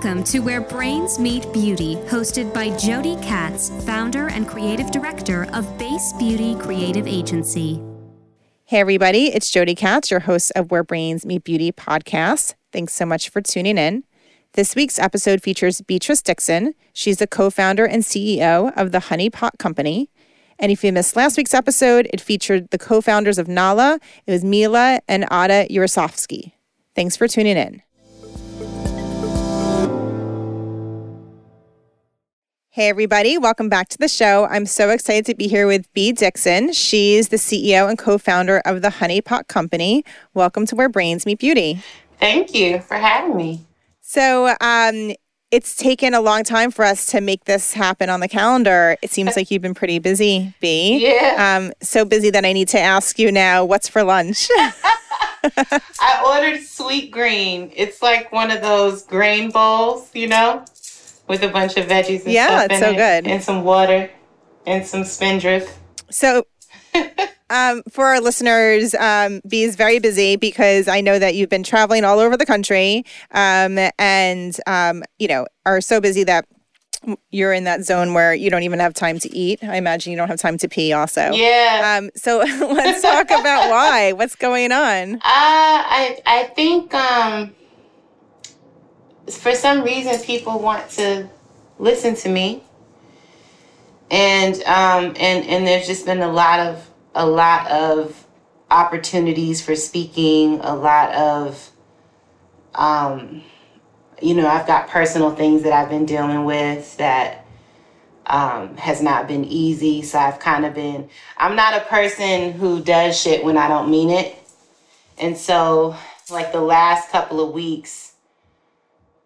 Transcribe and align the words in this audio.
Welcome 0.00 0.22
to 0.24 0.38
Where 0.38 0.60
Brains 0.60 1.18
Meet 1.18 1.52
Beauty, 1.52 1.96
hosted 2.06 2.54
by 2.54 2.70
Jody 2.76 3.16
Katz, 3.16 3.70
founder 3.84 4.28
and 4.28 4.46
creative 4.46 4.92
director 4.92 5.48
of 5.52 5.76
Base 5.76 6.12
Beauty 6.20 6.54
Creative 6.54 7.04
Agency. 7.04 7.82
Hey, 8.66 8.78
everybody, 8.78 9.34
it's 9.34 9.50
Jody 9.50 9.74
Katz, 9.74 10.12
your 10.12 10.20
host 10.20 10.52
of 10.54 10.70
Where 10.70 10.84
Brains 10.84 11.26
Meet 11.26 11.42
Beauty 11.42 11.72
podcast. 11.72 12.54
Thanks 12.72 12.92
so 12.92 13.06
much 13.06 13.28
for 13.28 13.40
tuning 13.40 13.76
in. 13.76 14.04
This 14.52 14.76
week's 14.76 15.00
episode 15.00 15.42
features 15.42 15.80
Beatrice 15.80 16.22
Dixon. 16.22 16.74
She's 16.92 17.16
the 17.16 17.26
co 17.26 17.50
founder 17.50 17.84
and 17.84 18.04
CEO 18.04 18.72
of 18.76 18.92
the 18.92 19.00
Honey 19.00 19.30
Pot 19.30 19.58
Company. 19.58 20.10
And 20.60 20.70
if 20.70 20.84
you 20.84 20.92
missed 20.92 21.16
last 21.16 21.36
week's 21.36 21.54
episode, 21.54 22.08
it 22.12 22.20
featured 22.20 22.70
the 22.70 22.78
co 22.78 23.00
founders 23.00 23.36
of 23.36 23.48
Nala. 23.48 23.98
It 24.28 24.30
was 24.30 24.44
Mila 24.44 25.00
and 25.08 25.24
Ada 25.24 25.66
Yurosovsky. 25.68 26.52
Thanks 26.94 27.16
for 27.16 27.26
tuning 27.26 27.56
in. 27.56 27.82
Hey, 32.78 32.90
everybody, 32.90 33.38
welcome 33.38 33.68
back 33.68 33.88
to 33.88 33.98
the 33.98 34.06
show. 34.06 34.44
I'm 34.44 34.64
so 34.64 34.90
excited 34.90 35.26
to 35.26 35.34
be 35.34 35.48
here 35.48 35.66
with 35.66 35.92
Bea 35.94 36.12
Dixon. 36.12 36.72
She's 36.72 37.30
the 37.30 37.36
CEO 37.36 37.88
and 37.88 37.98
co 37.98 38.18
founder 38.18 38.62
of 38.64 38.82
the 38.82 38.90
Honey 38.90 39.20
Pot 39.20 39.48
Company. 39.48 40.04
Welcome 40.32 40.64
to 40.66 40.76
Where 40.76 40.88
Brains 40.88 41.26
Meet 41.26 41.40
Beauty. 41.40 41.82
Thank 42.20 42.54
you 42.54 42.78
for 42.78 42.94
having 42.94 43.36
me. 43.36 43.66
So, 44.00 44.54
um, 44.60 45.10
it's 45.50 45.74
taken 45.74 46.14
a 46.14 46.20
long 46.20 46.44
time 46.44 46.70
for 46.70 46.84
us 46.84 47.06
to 47.06 47.20
make 47.20 47.46
this 47.46 47.72
happen 47.72 48.10
on 48.10 48.20
the 48.20 48.28
calendar. 48.28 48.96
It 49.02 49.10
seems 49.10 49.34
like 49.34 49.50
you've 49.50 49.60
been 49.60 49.74
pretty 49.74 49.98
busy, 49.98 50.54
Bea. 50.60 50.98
Yeah. 51.04 51.58
Um, 51.58 51.72
so 51.82 52.04
busy 52.04 52.30
that 52.30 52.44
I 52.44 52.52
need 52.52 52.68
to 52.68 52.78
ask 52.78 53.18
you 53.18 53.32
now, 53.32 53.64
what's 53.64 53.88
for 53.88 54.04
lunch? 54.04 54.46
I 55.42 56.22
ordered 56.24 56.60
Sweetgreen. 56.60 57.72
It's 57.74 58.02
like 58.02 58.30
one 58.30 58.52
of 58.52 58.60
those 58.60 59.02
grain 59.02 59.50
bowls, 59.50 60.10
you 60.14 60.28
know? 60.28 60.64
With 61.28 61.42
a 61.42 61.48
bunch 61.48 61.76
of 61.76 61.86
veggies 61.86 62.24
and 62.24 62.32
yeah, 62.32 62.46
stuff 62.46 62.66
it's 62.70 62.80
so 62.80 62.90
it, 62.90 62.96
good. 62.96 63.30
And 63.30 63.42
some 63.42 63.64
water 63.64 64.10
and 64.66 64.86
some 64.86 65.04
spindrift. 65.04 65.78
So 66.10 66.46
um, 67.50 67.82
for 67.90 68.06
our 68.06 68.20
listeners, 68.20 68.94
um, 68.94 69.40
Bea 69.46 69.64
is 69.64 69.76
very 69.76 69.98
busy 69.98 70.36
because 70.36 70.88
I 70.88 71.00
know 71.00 71.18
that 71.18 71.34
you've 71.34 71.50
been 71.50 71.62
traveling 71.62 72.04
all 72.04 72.18
over 72.18 72.36
the 72.36 72.46
country 72.46 73.04
um, 73.32 73.78
and, 73.98 74.56
um, 74.66 75.04
you 75.18 75.28
know, 75.28 75.46
are 75.66 75.80
so 75.80 76.00
busy 76.00 76.24
that 76.24 76.46
you're 77.30 77.52
in 77.52 77.64
that 77.64 77.84
zone 77.84 78.12
where 78.12 78.34
you 78.34 78.50
don't 78.50 78.64
even 78.64 78.80
have 78.80 78.92
time 78.92 79.18
to 79.20 79.34
eat. 79.34 79.62
I 79.62 79.76
imagine 79.76 80.10
you 80.10 80.18
don't 80.18 80.28
have 80.28 80.40
time 80.40 80.58
to 80.58 80.68
pee 80.68 80.92
also. 80.92 81.30
Yeah. 81.32 81.98
Um, 81.98 82.10
so 82.16 82.38
let's 82.60 83.02
talk 83.02 83.26
about 83.26 83.70
why. 83.70 84.12
What's 84.12 84.34
going 84.34 84.72
on? 84.72 85.14
Uh, 85.14 85.20
I, 85.24 86.20
I 86.26 86.44
think 86.54 86.92
um, 86.94 87.54
for 89.30 89.54
some 89.54 89.82
reason 89.82 90.18
people 90.20 90.58
want 90.58 90.88
to 90.90 91.28
listen 91.78 92.14
to 92.16 92.28
me. 92.28 92.62
And 94.10 94.54
um 94.64 95.14
and 95.18 95.44
and 95.44 95.66
there's 95.66 95.86
just 95.86 96.06
been 96.06 96.22
a 96.22 96.32
lot 96.32 96.60
of 96.60 96.88
a 97.14 97.26
lot 97.26 97.70
of 97.70 98.26
opportunities 98.70 99.60
for 99.62 99.74
speaking 99.74 100.60
a 100.60 100.74
lot 100.74 101.12
of 101.14 101.70
um 102.74 103.42
you 104.20 104.34
know 104.34 104.46
i've 104.46 104.66
got 104.66 104.88
personal 104.88 105.34
things 105.34 105.62
that 105.62 105.72
i've 105.72 105.88
been 105.88 106.04
dealing 106.04 106.44
with 106.44 106.96
that 106.98 107.46
um, 108.26 108.76
has 108.76 109.00
not 109.00 109.26
been 109.26 109.46
easy. 109.46 110.02
So 110.02 110.18
i've 110.18 110.38
kind 110.38 110.66
of 110.66 110.74
been 110.74 111.08
i'm 111.38 111.56
not 111.56 111.74
a 111.74 111.80
person 111.86 112.52
who 112.52 112.82
does 112.82 113.18
shit 113.18 113.42
when 113.44 113.56
i 113.56 113.68
don't 113.68 113.90
mean 113.90 114.10
it. 114.10 114.36
And 115.16 115.36
so 115.36 115.96
like 116.30 116.52
the 116.52 116.60
last 116.60 117.10
couple 117.10 117.40
of 117.40 117.52
weeks 117.52 118.07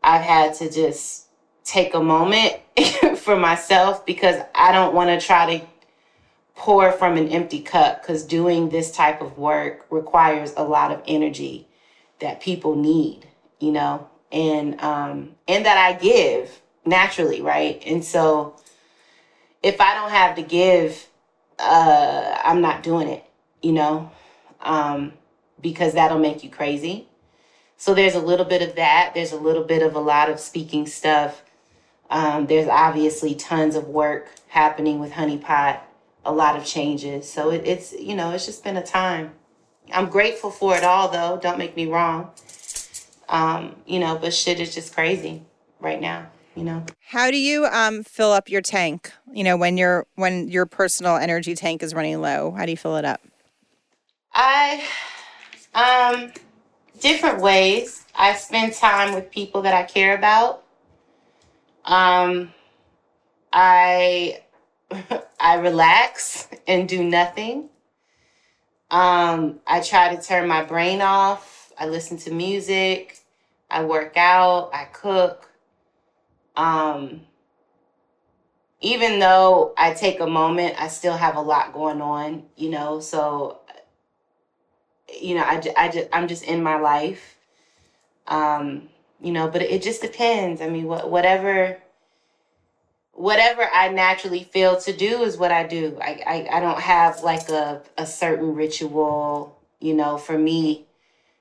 I've 0.02 0.22
had 0.22 0.54
to 0.54 0.70
just 0.70 1.26
take 1.64 1.94
a 1.94 2.02
moment 2.02 2.54
for 3.16 3.36
myself 3.36 4.04
because 4.04 4.36
I 4.54 4.72
don't 4.72 4.94
want 4.94 5.08
to 5.10 5.24
try 5.24 5.58
to 5.58 5.66
pour 6.54 6.92
from 6.92 7.16
an 7.16 7.28
empty 7.28 7.60
cup 7.60 8.02
because 8.02 8.24
doing 8.24 8.68
this 8.68 8.92
type 8.92 9.20
of 9.20 9.38
work 9.38 9.86
requires 9.90 10.52
a 10.56 10.62
lot 10.62 10.90
of 10.90 11.02
energy 11.06 11.66
that 12.20 12.40
people 12.40 12.76
need, 12.76 13.26
you 13.58 13.72
know, 13.72 14.08
and 14.30 14.80
um, 14.80 15.34
and 15.48 15.66
that 15.66 15.76
I 15.76 15.94
give 15.94 16.60
naturally, 16.84 17.40
right? 17.40 17.82
And 17.86 18.04
so 18.04 18.56
if 19.62 19.80
I 19.80 19.94
don't 19.94 20.10
have 20.10 20.36
to 20.36 20.42
give, 20.42 21.08
uh, 21.58 22.38
I'm 22.44 22.60
not 22.60 22.82
doing 22.82 23.08
it, 23.08 23.24
you 23.62 23.72
know, 23.72 24.10
um, 24.60 25.12
because 25.60 25.94
that'll 25.94 26.18
make 26.18 26.42
you 26.44 26.50
crazy. 26.50 27.08
So 27.82 27.94
there's 27.94 28.14
a 28.14 28.20
little 28.20 28.44
bit 28.44 28.62
of 28.62 28.76
that. 28.76 29.10
There's 29.12 29.32
a 29.32 29.36
little 29.36 29.64
bit 29.64 29.82
of 29.82 29.96
a 29.96 29.98
lot 29.98 30.30
of 30.30 30.38
speaking 30.38 30.86
stuff. 30.86 31.42
Um, 32.10 32.46
there's 32.46 32.68
obviously 32.68 33.34
tons 33.34 33.74
of 33.74 33.88
work 33.88 34.28
happening 34.46 35.00
with 35.00 35.10
Honeypot, 35.10 35.80
a 36.24 36.32
lot 36.32 36.56
of 36.56 36.64
changes. 36.64 37.28
So 37.28 37.50
it, 37.50 37.66
it's, 37.66 37.92
you 37.92 38.14
know, 38.14 38.30
it's 38.30 38.46
just 38.46 38.62
been 38.62 38.76
a 38.76 38.84
time. 38.84 39.32
I'm 39.92 40.08
grateful 40.08 40.52
for 40.52 40.76
it 40.76 40.84
all, 40.84 41.08
though. 41.08 41.40
Don't 41.42 41.58
make 41.58 41.74
me 41.74 41.86
wrong. 41.86 42.30
Um, 43.28 43.74
you 43.84 43.98
know, 43.98 44.16
but 44.16 44.32
shit 44.32 44.60
is 44.60 44.72
just 44.72 44.94
crazy 44.94 45.42
right 45.80 46.00
now. 46.00 46.28
You 46.54 46.62
know. 46.62 46.86
How 47.08 47.32
do 47.32 47.36
you 47.36 47.66
um, 47.66 48.04
fill 48.04 48.30
up 48.30 48.48
your 48.48 48.62
tank? 48.62 49.10
You 49.32 49.42
know, 49.42 49.56
when 49.56 49.76
your 49.76 50.06
when 50.14 50.46
your 50.46 50.66
personal 50.66 51.16
energy 51.16 51.56
tank 51.56 51.82
is 51.82 51.94
running 51.94 52.20
low, 52.20 52.52
how 52.52 52.64
do 52.64 52.70
you 52.70 52.76
fill 52.76 52.94
it 52.94 53.04
up? 53.04 53.20
I 54.32 54.84
um 55.74 56.32
different 57.02 57.40
ways. 57.40 58.06
I 58.14 58.34
spend 58.34 58.72
time 58.74 59.14
with 59.14 59.30
people 59.30 59.62
that 59.62 59.74
I 59.74 59.82
care 59.82 60.16
about. 60.16 60.62
Um, 61.84 62.54
I 63.52 64.42
I 65.40 65.56
relax 65.56 66.48
and 66.66 66.88
do 66.88 67.02
nothing. 67.02 67.68
Um, 68.90 69.60
I 69.66 69.80
try 69.80 70.14
to 70.14 70.22
turn 70.22 70.46
my 70.46 70.64
brain 70.64 71.00
off. 71.00 71.72
I 71.78 71.86
listen 71.86 72.18
to 72.18 72.30
music. 72.32 73.18
I 73.70 73.84
work 73.84 74.16
out. 74.16 74.70
I 74.72 74.84
cook. 74.84 75.48
Um, 76.56 77.22
even 78.80 79.18
though 79.18 79.72
I 79.78 79.94
take 79.94 80.20
a 80.20 80.26
moment, 80.26 80.80
I 80.80 80.88
still 80.88 81.16
have 81.16 81.36
a 81.36 81.40
lot 81.40 81.72
going 81.72 82.02
on, 82.02 82.44
you 82.56 82.70
know. 82.70 83.00
So 83.00 83.61
you 85.20 85.34
know, 85.34 85.42
I, 85.42 85.62
I 85.76 85.88
just, 85.88 86.08
I'm 86.12 86.28
just 86.28 86.44
in 86.44 86.62
my 86.62 86.78
life. 86.78 87.36
Um, 88.26 88.88
you 89.20 89.32
know, 89.32 89.48
but 89.48 89.62
it 89.62 89.82
just 89.82 90.02
depends. 90.02 90.60
I 90.60 90.68
mean, 90.68 90.86
what, 90.86 91.10
whatever, 91.10 91.78
whatever 93.12 93.68
I 93.72 93.88
naturally 93.88 94.44
feel 94.44 94.76
to 94.80 94.92
do 94.92 95.22
is 95.22 95.36
what 95.36 95.52
I 95.52 95.66
do. 95.66 95.98
I, 96.00 96.22
I, 96.26 96.56
I 96.56 96.60
don't 96.60 96.80
have 96.80 97.22
like 97.22 97.48
a, 97.48 97.82
a 97.96 98.06
certain 98.06 98.54
ritual, 98.54 99.58
you 99.80 99.94
know, 99.94 100.18
for 100.18 100.36
me, 100.36 100.86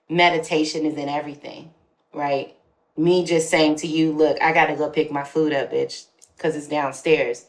meditation 0.10 0.86
is 0.86 0.96
in 0.96 1.10
everything, 1.10 1.72
right? 2.14 2.56
Me 2.98 3.26
just 3.26 3.50
saying 3.50 3.78
to 3.78 3.88
you, 3.88 4.12
look, 4.12 4.40
I 4.42 4.52
got 4.52 4.68
to 4.68 4.76
go 4.76 4.90
pick 4.90 5.12
my 5.12 5.24
food 5.24 5.54
up, 5.54 5.72
bitch, 5.72 6.06
because 6.36 6.56
it's 6.56 6.68
downstairs. 6.68 7.46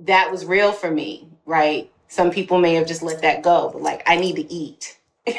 That 0.00 0.30
was 0.30 0.44
real 0.44 0.72
for 0.72 0.90
me, 0.90 1.28
right? 1.46 1.90
Some 2.10 2.30
people 2.30 2.58
may 2.58 2.74
have 2.74 2.88
just 2.88 3.02
let 3.02 3.22
that 3.22 3.40
go 3.42 3.70
but 3.72 3.80
like 3.80 4.02
i 4.06 4.16
need 4.16 4.36
to 4.36 4.52
eat. 4.52 4.98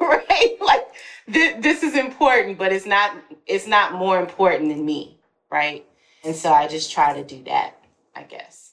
Right? 0.00 0.56
Like 0.60 0.86
th- 1.32 1.62
this 1.62 1.82
is 1.82 1.94
important 1.94 2.56
but 2.56 2.72
it's 2.72 2.86
not 2.86 3.16
it's 3.46 3.66
not 3.66 3.94
more 3.94 4.18
important 4.20 4.68
than 4.70 4.86
me 4.86 5.18
right? 5.50 5.84
And 6.24 6.34
so 6.34 6.52
i 6.52 6.66
just 6.66 6.90
try 6.90 7.12
to 7.12 7.24
do 7.24 7.42
that 7.44 7.74
i 8.16 8.22
guess. 8.22 8.72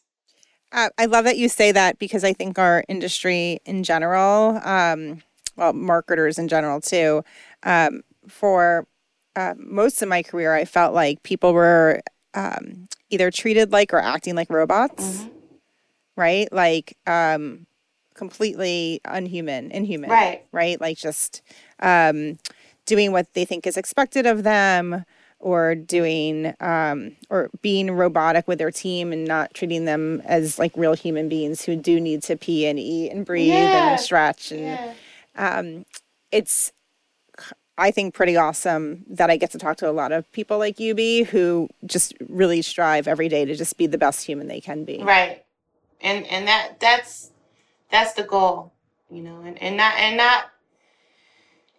Uh, 0.71 0.89
i 0.97 1.05
love 1.05 1.25
that 1.25 1.37
you 1.37 1.49
say 1.49 1.71
that 1.71 1.97
because 1.99 2.23
i 2.23 2.33
think 2.33 2.59
our 2.59 2.83
industry 2.87 3.59
in 3.65 3.83
general 3.83 4.59
um, 4.63 5.21
well 5.55 5.73
marketers 5.73 6.37
in 6.37 6.47
general 6.47 6.79
too 6.79 7.23
um, 7.63 8.01
for 8.27 8.87
uh, 9.35 9.53
most 9.57 10.01
of 10.01 10.07
my 10.07 10.21
career 10.23 10.53
i 10.53 10.65
felt 10.65 10.93
like 10.93 11.23
people 11.23 11.53
were 11.53 12.01
um, 12.35 12.87
either 13.09 13.31
treated 13.31 13.71
like 13.71 13.91
or 13.91 13.99
acting 13.99 14.35
like 14.35 14.49
robots. 14.51 15.03
Mm-hmm 15.03 15.38
right? 16.19 16.51
Like 16.51 16.97
um 17.07 17.65
completely 18.13 18.99
unhuman, 19.05 19.71
inhuman. 19.71 20.09
Right. 20.09 20.45
Right? 20.51 20.79
Like 20.79 20.97
just 20.97 21.41
um 21.79 22.37
doing 22.85 23.11
what 23.11 23.33
they 23.33 23.45
think 23.45 23.65
is 23.65 23.77
expected 23.77 24.25
of 24.25 24.43
them 24.43 25.05
or 25.39 25.73
doing 25.73 26.53
um 26.59 27.15
or 27.29 27.49
being 27.61 27.89
robotic 27.91 28.47
with 28.47 28.59
their 28.59 28.71
team 28.71 29.13
and 29.13 29.25
not 29.25 29.53
treating 29.53 29.85
them 29.85 30.21
as 30.25 30.59
like 30.59 30.73
real 30.75 30.93
human 30.93 31.29
beings 31.29 31.63
who 31.63 31.75
do 31.77 31.99
need 31.99 32.21
to 32.23 32.35
pee 32.35 32.67
and 32.67 32.77
eat 32.77 33.09
and 33.11 33.25
breathe 33.25 33.53
yeah. 33.53 33.91
and 33.91 33.99
stretch 33.99 34.51
and 34.51 34.61
yeah. 34.61 34.93
um 35.35 35.85
it's 36.31 36.73
I 37.77 37.91
think 37.91 38.13
pretty 38.13 38.35
awesome 38.35 39.05
that 39.07 39.29
I 39.29 39.37
get 39.37 39.51
to 39.51 39.57
talk 39.57 39.77
to 39.77 39.89
a 39.89 39.93
lot 39.93 40.11
of 40.11 40.29
people 40.33 40.57
like 40.57 40.81
you, 40.81 40.93
Bea, 40.93 41.23
who 41.23 41.69
just 41.85 42.13
really 42.27 42.61
strive 42.61 43.07
every 43.07 43.29
day 43.29 43.45
to 43.45 43.55
just 43.55 43.77
be 43.77 43.87
the 43.87 43.97
best 43.97 44.25
human 44.25 44.49
they 44.49 44.59
can 44.59 44.83
be. 44.83 45.01
Right 45.01 45.45
and 46.01 46.25
and 46.27 46.47
that 46.47 46.79
that's 46.79 47.31
that's 47.91 48.13
the 48.13 48.23
goal 48.23 48.73
you 49.09 49.21
know 49.21 49.41
and, 49.41 49.61
and 49.61 49.77
not 49.77 49.93
and 49.97 50.17
not 50.17 50.45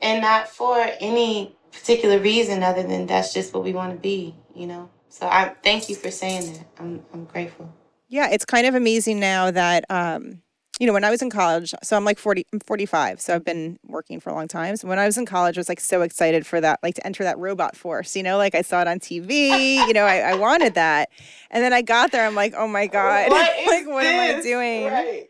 and 0.00 0.20
not 0.22 0.49
for 0.49 0.87
any 1.00 1.55
particular 1.72 2.19
reason 2.19 2.62
other 2.62 2.82
than 2.82 3.06
that's 3.06 3.32
just 3.32 3.55
what 3.55 3.64
we 3.64 3.72
want 3.72 3.93
to 3.93 3.99
be, 3.99 4.34
you 4.55 4.67
know. 4.67 4.88
So 5.08 5.26
I 5.26 5.55
thank 5.62 5.88
you 5.88 5.94
for 5.94 6.11
saying 6.11 6.52
that. 6.52 6.67
I'm 6.78 7.05
I'm 7.12 7.25
grateful. 7.25 7.72
Yeah, 8.08 8.28
it's 8.31 8.44
kind 8.44 8.67
of 8.67 8.75
amazing 8.75 9.20
now 9.20 9.50
that 9.50 9.84
um 9.90 10.43
you 10.80 10.86
know, 10.86 10.94
when 10.94 11.04
I 11.04 11.10
was 11.10 11.20
in 11.20 11.28
college, 11.28 11.74
so 11.82 11.94
I'm 11.94 12.06
like 12.06 12.18
40, 12.18 12.46
I'm 12.54 12.60
45, 12.60 13.20
so 13.20 13.34
I've 13.34 13.44
been 13.44 13.78
working 13.86 14.18
for 14.18 14.30
a 14.30 14.34
long 14.34 14.48
time. 14.48 14.76
So 14.76 14.88
when 14.88 14.98
I 14.98 15.04
was 15.04 15.18
in 15.18 15.26
college, 15.26 15.58
I 15.58 15.60
was 15.60 15.68
like 15.68 15.78
so 15.78 16.00
excited 16.00 16.46
for 16.46 16.58
that, 16.58 16.80
like 16.82 16.94
to 16.94 17.06
enter 17.06 17.22
that 17.22 17.38
robot 17.38 17.76
force, 17.76 18.16
you 18.16 18.22
know, 18.22 18.38
like 18.38 18.54
I 18.54 18.62
saw 18.62 18.80
it 18.80 18.88
on 18.88 18.98
TV, 18.98 19.74
you 19.86 19.92
know, 19.92 20.04
I, 20.04 20.20
I 20.20 20.34
wanted 20.36 20.72
that. 20.74 21.10
And 21.50 21.62
then 21.62 21.74
I 21.74 21.82
got 21.82 22.12
there, 22.12 22.26
I'm 22.26 22.34
like, 22.34 22.54
oh 22.56 22.66
my 22.66 22.86
God, 22.86 23.28
What 23.28 23.56
like, 23.66 23.86
what 23.86 24.06
am 24.06 24.38
I 24.38 24.40
doing? 24.40 24.86
Right. 24.86 25.28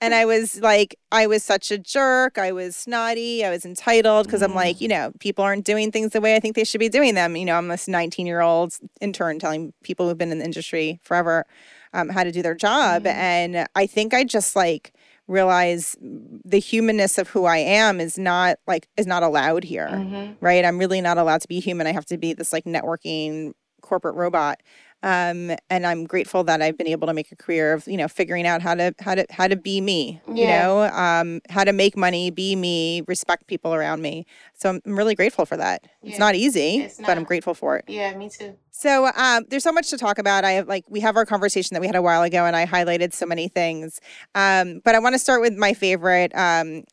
And 0.00 0.14
I 0.14 0.24
was 0.24 0.60
like, 0.60 0.96
I 1.10 1.26
was 1.26 1.42
such 1.42 1.70
a 1.70 1.78
jerk. 1.78 2.38
I 2.38 2.52
was 2.52 2.76
snotty. 2.76 3.44
I 3.44 3.50
was 3.50 3.64
entitled 3.64 4.26
because 4.26 4.42
I'm 4.42 4.54
like, 4.54 4.80
you 4.80 4.86
know, 4.86 5.12
people 5.18 5.44
aren't 5.44 5.64
doing 5.64 5.90
things 5.90 6.12
the 6.12 6.20
way 6.20 6.36
I 6.36 6.40
think 6.40 6.54
they 6.54 6.62
should 6.62 6.78
be 6.78 6.88
doing 6.88 7.14
them. 7.14 7.36
You 7.36 7.44
know, 7.44 7.56
I'm 7.56 7.66
this 7.66 7.88
19 7.88 8.24
year 8.24 8.40
old 8.40 8.74
intern 9.00 9.40
telling 9.40 9.72
people 9.82 10.08
who've 10.08 10.18
been 10.18 10.30
in 10.30 10.38
the 10.38 10.44
industry 10.44 11.00
forever 11.02 11.46
um, 11.92 12.08
how 12.08 12.24
to 12.24 12.32
do 12.32 12.42
their 12.42 12.54
job. 12.54 13.06
And 13.06 13.66
I 13.74 13.86
think 13.86 14.14
I 14.14 14.24
just 14.24 14.54
like 14.56 14.92
realize 15.26 15.94
the 16.00 16.58
humanness 16.58 17.18
of 17.18 17.28
who 17.28 17.44
I 17.44 17.58
am 17.58 18.00
is 18.00 18.16
not 18.18 18.58
like, 18.66 18.88
is 18.96 19.06
not 19.06 19.22
allowed 19.22 19.64
here, 19.64 19.88
Mhm. 19.88 20.36
right? 20.40 20.64
I'm 20.64 20.78
really 20.78 21.00
not 21.00 21.18
allowed 21.18 21.42
to 21.42 21.48
be 21.48 21.60
human. 21.60 21.86
I 21.86 21.92
have 21.92 22.06
to 22.06 22.16
be 22.18 22.32
this 22.32 22.52
like 22.52 22.64
networking 22.64 23.52
corporate 23.82 24.16
robot 24.16 24.60
um 25.02 25.50
and 25.70 25.86
i'm 25.86 26.04
grateful 26.04 26.42
that 26.44 26.60
i've 26.60 26.76
been 26.76 26.86
able 26.88 27.06
to 27.06 27.14
make 27.14 27.30
a 27.30 27.36
career 27.36 27.72
of 27.72 27.86
you 27.86 27.96
know 27.96 28.08
figuring 28.08 28.46
out 28.46 28.60
how 28.62 28.74
to 28.74 28.92
how 29.00 29.14
to 29.14 29.24
how 29.30 29.46
to 29.46 29.56
be 29.56 29.80
me 29.80 30.20
yeah. 30.26 30.34
you 30.34 30.46
know 30.46 30.82
um 30.92 31.40
how 31.50 31.62
to 31.64 31.72
make 31.72 31.96
money 31.96 32.30
be 32.30 32.56
me 32.56 33.02
respect 33.06 33.46
people 33.46 33.74
around 33.74 34.02
me 34.02 34.26
so 34.54 34.70
i'm, 34.70 34.80
I'm 34.84 34.96
really 34.96 35.14
grateful 35.14 35.46
for 35.46 35.56
that 35.56 35.82
Yeah. 36.02 36.10
it's 36.10 36.18
not 36.18 36.34
easy 36.34 36.80
It's 36.80 36.98
not. 36.98 37.06
but 37.08 37.16
i'm 37.18 37.24
grateful 37.24 37.54
for 37.54 37.76
it 37.76 37.84
Yeah, 37.88 38.14
me 38.16 38.28
too. 38.28 38.54
so 38.70 39.10
um, 39.16 39.44
there's 39.48 39.64
so 39.64 39.72
much 39.72 39.90
to 39.90 39.98
talk 39.98 40.18
about. 40.18 40.44
I 40.44 40.52
have 40.52 40.68
like 40.68 40.84
we 40.88 41.00
have 41.00 41.16
our 41.16 41.26
conversation 41.26 41.74
that 41.74 41.80
we 41.80 41.86
had 41.88 41.96
a 41.96 42.02
while 42.02 42.22
ago, 42.22 42.44
and 42.46 42.54
I 42.54 42.64
highlighted 42.64 43.12
so 43.12 43.26
many 43.26 43.48
things. 43.48 44.00
Um, 44.36 44.80
but 44.84 44.94
I 44.94 45.00
want 45.00 45.14
to 45.14 45.18
start 45.18 45.40
with 45.40 45.56
my 45.56 45.72
favorite 45.74 46.30
um, 46.36 46.84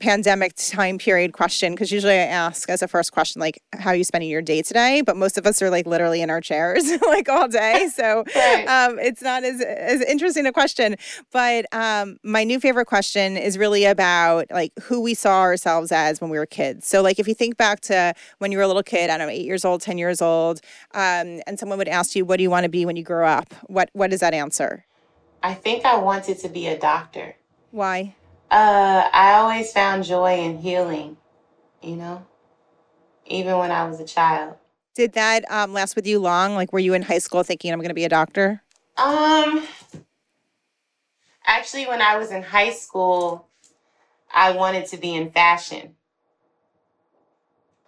pandemic 0.00 0.54
time 0.56 0.98
period 0.98 1.32
question 1.32 1.72
because 1.72 1.90
usually 1.90 2.14
I 2.14 2.24
ask 2.26 2.68
as 2.68 2.82
a 2.82 2.88
first 2.88 3.12
question 3.12 3.40
like, 3.40 3.62
"How 3.72 3.90
are 3.90 3.96
you 3.96 4.04
spending 4.04 4.30
your 4.30 4.42
day 4.42 4.62
today?" 4.62 5.00
But 5.00 5.16
most 5.16 5.38
of 5.38 5.46
us 5.46 5.60
are 5.62 5.70
like 5.70 5.86
literally 5.86 6.22
in 6.22 6.30
our 6.30 6.40
chairs 6.40 6.84
like 7.06 7.28
all 7.28 7.48
day, 7.48 7.88
so 7.94 8.24
Right. 8.36 8.66
um, 8.66 8.98
it's 8.98 9.22
not 9.22 9.44
as 9.44 9.60
as 9.60 10.00
interesting 10.02 10.46
a 10.46 10.52
question. 10.52 10.96
But 11.32 11.66
um, 11.72 12.18
my 12.22 12.44
new 12.44 12.60
favorite 12.60 12.86
question 12.86 13.36
is 13.36 13.58
really 13.58 13.84
about 13.84 14.46
like 14.50 14.72
who 14.82 15.00
we 15.00 15.14
saw 15.14 15.40
ourselves 15.40 15.92
as 15.92 16.20
when 16.20 16.30
we 16.30 16.38
were 16.38 16.46
kids. 16.46 16.86
So 16.86 17.02
like 17.02 17.18
if 17.18 17.26
you 17.28 17.34
think 17.34 17.56
back 17.56 17.80
to 17.82 18.14
when 18.38 18.52
you 18.52 18.58
were 18.58 18.64
a 18.64 18.68
little 18.68 18.82
kid, 18.82 19.10
I 19.10 19.18
don't 19.18 19.26
know, 19.26 19.32
eight 19.32 19.46
years 19.46 19.64
old, 19.64 19.80
ten 19.80 19.98
years 19.98 20.20
old, 20.22 20.60
um, 20.94 21.40
and 21.46 21.58
someone 21.58 21.78
would 21.78 21.88
ask 21.88 22.14
you, 22.14 22.24
"What 22.24 22.36
do 22.36 22.42
you 22.42 22.50
want 22.50 22.64
to 22.64 22.70
be 22.70 22.84
when 22.86 22.96
you 22.96 23.02
grow 23.04 23.26
up?" 23.26 23.54
What 23.64 23.90
what 23.92 24.12
is 24.12 24.20
that 24.20 24.34
answer? 24.34 24.84
I 25.42 25.54
think 25.54 25.84
I 25.84 25.96
wanted 25.96 26.38
to 26.40 26.48
be 26.48 26.66
a 26.66 26.78
doctor. 26.78 27.36
Why? 27.70 28.14
Uh, 28.50 29.08
I 29.12 29.34
always 29.34 29.72
found 29.72 30.04
joy 30.04 30.38
in 30.38 30.58
healing, 30.58 31.16
you 31.82 31.96
know, 31.96 32.24
even 33.26 33.58
when 33.58 33.72
I 33.72 33.88
was 33.88 33.98
a 33.98 34.04
child. 34.04 34.56
Did 34.94 35.14
that 35.14 35.44
um, 35.50 35.72
last 35.72 35.96
with 35.96 36.06
you 36.06 36.20
long? 36.20 36.54
Like, 36.54 36.72
were 36.72 36.78
you 36.78 36.94
in 36.94 37.02
high 37.02 37.18
school 37.18 37.42
thinking 37.42 37.72
I'm 37.72 37.80
going 37.80 37.88
to 37.88 37.94
be 37.94 38.04
a 38.04 38.08
doctor? 38.08 38.62
Um, 38.96 39.66
actually, 41.44 41.86
when 41.86 42.00
I 42.00 42.16
was 42.16 42.30
in 42.30 42.42
high 42.42 42.72
school, 42.72 43.48
I 44.32 44.52
wanted 44.52 44.86
to 44.86 44.96
be 44.96 45.14
in 45.14 45.30
fashion. 45.30 45.96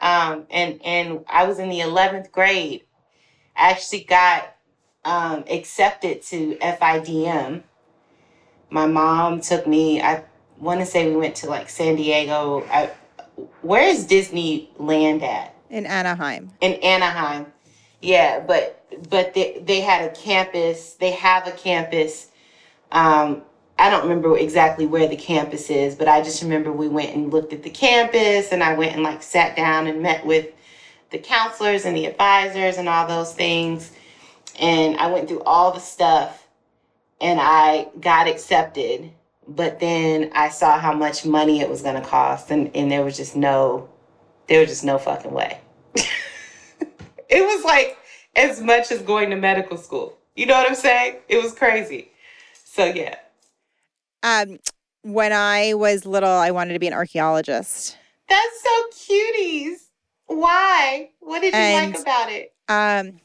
Um, 0.01 0.47
and 0.51 0.81
and 0.85 1.25
I 1.29 1.47
was 1.47 1.59
in 1.59 1.69
the 1.69 1.81
eleventh 1.81 2.31
grade. 2.31 2.85
I 3.57 3.71
actually 3.71 4.05
got 4.05 4.55
um, 5.05 5.45
accepted 5.51 6.23
to 6.23 6.57
FIDM. 6.57 7.63
My 8.71 8.87
mom 8.87 9.41
took 9.41 9.67
me. 9.67 10.01
I 10.01 10.25
want 10.61 10.81
to 10.81 10.87
say 10.87 11.09
we 11.09 11.17
went 11.17 11.37
to 11.37 11.49
like 11.49 11.69
San 11.69 11.97
Diego. 11.97 12.65
I, 12.71 12.91
where 13.63 13.87
is 13.89 14.07
Disneyland 14.07 15.23
at? 15.23 15.55
In 15.71 15.87
Anaheim. 15.87 16.51
in 16.61 16.75
Anaheim. 16.75 17.47
Yeah, 18.01 18.41
but 18.41 18.85
but 19.11 19.35
they 19.35 19.63
they 19.65 19.81
had 19.81 20.11
a 20.11 20.15
campus. 20.15 20.95
They 20.95 21.13
have 21.13 21.47
a 21.47 21.53
campus. 21.53 22.29
Um, 22.91 23.43
I 23.79 23.91
don't 23.91 24.03
remember 24.03 24.37
exactly 24.37 24.87
where 24.87 25.07
the 25.07 25.17
campus 25.17 25.71
is, 25.71 25.95
but 25.95 26.09
I 26.09 26.23
just 26.23 26.43
remember 26.43 26.73
we 26.73 26.89
went 26.89 27.15
and 27.15 27.33
looked 27.33 27.53
at 27.53 27.63
the 27.63 27.71
campus, 27.71 28.51
and 28.51 28.63
I 28.63 28.75
went 28.75 28.95
and 28.95 29.03
like 29.03 29.23
sat 29.23 29.57
down 29.57 29.87
and 29.87 30.03
met 30.03 30.25
with 30.25 30.47
the 31.11 31.19
counselors 31.19 31.85
and 31.85 31.97
the 31.97 32.07
advisors 32.07 32.77
and 32.77 32.89
all 32.89 33.07
those 33.07 33.33
things. 33.35 33.93
And 34.59 34.97
I 34.97 35.11
went 35.11 35.29
through 35.29 35.43
all 35.43 35.73
the 35.73 35.81
stuff, 35.81 36.47
and 37.21 37.39
I 37.41 37.89
got 38.01 38.27
accepted. 38.27 39.11
But 39.49 39.81
then 39.81 40.31
I 40.35 40.51
saw 40.51 40.79
how 40.79 40.93
much 40.93 41.25
money 41.25 41.61
it 41.61 41.71
was 41.71 41.81
going 41.83 42.01
to 42.01 42.07
cost, 42.07 42.51
and 42.51 42.71
and 42.77 42.93
there 42.93 43.03
was 43.03 43.17
just 43.17 43.35
no, 43.35 43.89
there 44.47 44.61
was 44.61 44.69
just 44.69 44.85
no 44.85 44.99
fucking 44.99 45.33
way. 45.33 45.59
it 45.95 47.43
was 47.43 47.65
like 47.65 47.97
as 48.37 48.61
much 48.61 48.93
as 48.93 49.01
going 49.03 49.31
to 49.31 49.37
medical 49.37 49.77
school. 49.79 50.19
You 50.37 50.47
know 50.47 50.55
what 50.55 50.69
I'm 50.69 50.75
saying? 50.77 51.17
It 51.29 51.43
was 51.43 51.53
crazy. 51.55 52.11
So 52.65 52.85
yeah. 52.85 53.17
Um, 54.23 54.59
when 55.03 55.33
I 55.33 55.75
was 55.75 56.05
little, 56.05 56.29
I 56.29 56.51
wanted 56.51 56.75
to 56.75 56.79
be 56.79 56.87
an 56.87 56.93
archaeologist. 56.93 57.97
That's 58.29 58.63
so 58.63 59.15
cuties. 59.15 59.77
Why? 60.27 61.11
What 61.21 61.41
did 61.41 61.55
you 61.55 61.59
And- 61.59 61.93
like 61.95 62.03
about 62.03 62.31
it? 62.31 62.53
Um, 62.69 63.19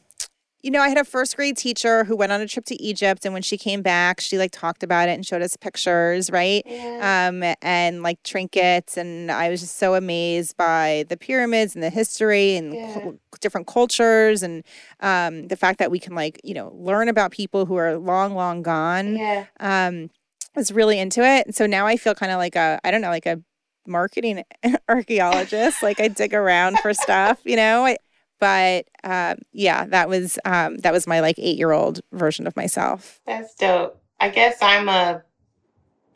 you 0.64 0.70
know, 0.70 0.80
I 0.80 0.88
had 0.88 0.96
a 0.96 1.04
first 1.04 1.36
grade 1.36 1.56
teacher 1.58 2.04
who 2.04 2.16
went 2.16 2.32
on 2.32 2.40
a 2.40 2.48
trip 2.48 2.64
to 2.66 2.82
Egypt, 2.82 3.24
and 3.26 3.34
when 3.34 3.42
she 3.42 3.58
came 3.58 3.82
back, 3.82 4.18
she 4.20 4.38
like 4.38 4.50
talked 4.50 4.82
about 4.82 5.08
it 5.10 5.12
and 5.12 5.26
showed 5.26 5.42
us 5.42 5.56
pictures, 5.56 6.30
right? 6.30 6.62
Yeah. 6.66 7.28
um, 7.28 7.42
and 7.60 8.02
like 8.02 8.22
trinkets. 8.22 8.96
And 8.96 9.30
I 9.30 9.50
was 9.50 9.60
just 9.60 9.76
so 9.76 9.94
amazed 9.94 10.56
by 10.56 11.04
the 11.10 11.16
pyramids 11.18 11.74
and 11.74 11.84
the 11.84 11.90
history 11.90 12.56
and 12.56 12.72
Yeah. 12.74 12.94
cul- 12.94 13.18
different 13.42 13.66
cultures 13.66 14.42
and 14.42 14.64
um, 15.00 15.48
the 15.48 15.56
fact 15.56 15.78
that 15.80 15.90
we 15.90 15.98
can 15.98 16.14
like, 16.14 16.40
you 16.42 16.54
know, 16.54 16.72
learn 16.74 17.08
about 17.10 17.30
people 17.30 17.66
who 17.66 17.76
are 17.76 17.98
long, 17.98 18.34
long 18.34 18.62
gone. 18.62 19.16
yeah. 19.16 19.44
Um, 19.60 20.08
was 20.56 20.72
really 20.72 20.98
into 20.98 21.20
it. 21.22 21.46
and 21.46 21.54
So 21.54 21.66
now 21.66 21.86
I 21.86 21.96
feel 21.98 22.14
kind 22.14 22.32
of 22.32 22.38
like 22.38 22.56
a, 22.56 22.80
I 22.84 22.90
don't 22.90 23.00
know, 23.02 23.10
like 23.10 23.26
a 23.26 23.38
marketing 23.86 24.44
archaeologist. 24.88 25.82
like 25.82 26.00
I 26.00 26.08
dig 26.08 26.32
around 26.32 26.78
for 26.78 26.94
stuff, 26.94 27.40
you 27.44 27.56
know? 27.56 27.84
I, 27.84 27.96
but 28.40 28.86
um, 29.02 29.38
yeah, 29.52 29.86
that 29.86 30.08
was 30.08 30.38
um, 30.44 30.78
that 30.78 30.92
was 30.92 31.06
my 31.06 31.20
like 31.20 31.38
eight 31.38 31.58
year 31.58 31.72
old 31.72 32.00
version 32.12 32.46
of 32.46 32.56
myself. 32.56 33.20
That's 33.26 33.54
dope. 33.54 34.00
I 34.20 34.28
guess 34.28 34.58
I'm 34.62 34.88
a 34.88 35.22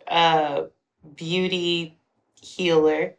a 0.07 0.67
beauty 1.17 1.99
healer 2.41 3.15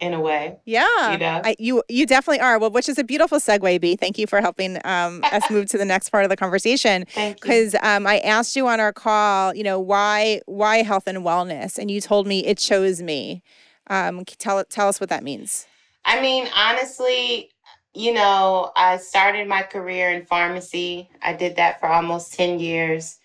in 0.00 0.14
a 0.14 0.20
way. 0.20 0.58
Yeah, 0.64 1.12
You 1.12 1.18
know? 1.18 1.40
I, 1.44 1.56
you 1.58 1.82
you 1.88 2.06
definitely 2.06 2.40
are. 2.40 2.58
Well, 2.58 2.70
which 2.70 2.88
is 2.88 2.98
a 2.98 3.04
beautiful 3.04 3.38
segue, 3.38 3.80
Bea. 3.80 3.96
Thank 3.96 4.18
you 4.18 4.26
for 4.26 4.40
helping 4.40 4.78
um, 4.84 5.22
us 5.32 5.50
move 5.50 5.68
to 5.70 5.78
the 5.78 5.84
next 5.84 6.10
part 6.10 6.24
of 6.24 6.30
the 6.30 6.36
conversation. 6.36 7.04
Thank 7.10 7.38
you. 7.38 7.40
Because 7.42 7.74
um, 7.82 8.06
I 8.06 8.18
asked 8.20 8.54
you 8.56 8.66
on 8.68 8.80
our 8.80 8.92
call, 8.92 9.54
you 9.54 9.64
know, 9.64 9.80
why 9.80 10.40
why 10.46 10.82
health 10.82 11.04
and 11.06 11.18
wellness, 11.18 11.78
and 11.78 11.90
you 11.90 12.00
told 12.00 12.26
me 12.26 12.44
it 12.46 12.58
chose 12.58 13.02
me. 13.02 13.42
Um, 13.88 14.24
tell 14.24 14.64
tell 14.64 14.88
us 14.88 15.00
what 15.00 15.10
that 15.10 15.24
means. 15.24 15.66
I 16.04 16.20
mean, 16.20 16.48
honestly, 16.54 17.50
you 17.94 18.12
know, 18.12 18.72
I 18.76 18.98
started 18.98 19.48
my 19.48 19.62
career 19.62 20.10
in 20.10 20.24
pharmacy. 20.24 21.10
I 21.22 21.32
did 21.32 21.56
that 21.56 21.80
for 21.80 21.86
almost 21.86 22.34
10 22.34 22.60
years. 22.60 23.18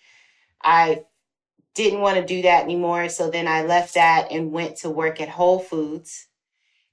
I 0.62 1.02
didn't 1.74 2.00
want 2.00 2.16
to 2.16 2.24
do 2.24 2.42
that 2.42 2.64
anymore. 2.64 3.08
So 3.08 3.30
then 3.30 3.46
I 3.46 3.62
left 3.62 3.94
that 3.94 4.30
and 4.30 4.52
went 4.52 4.76
to 4.78 4.90
work 4.90 5.20
at 5.20 5.28
Whole 5.28 5.58
Foods. 5.58 6.28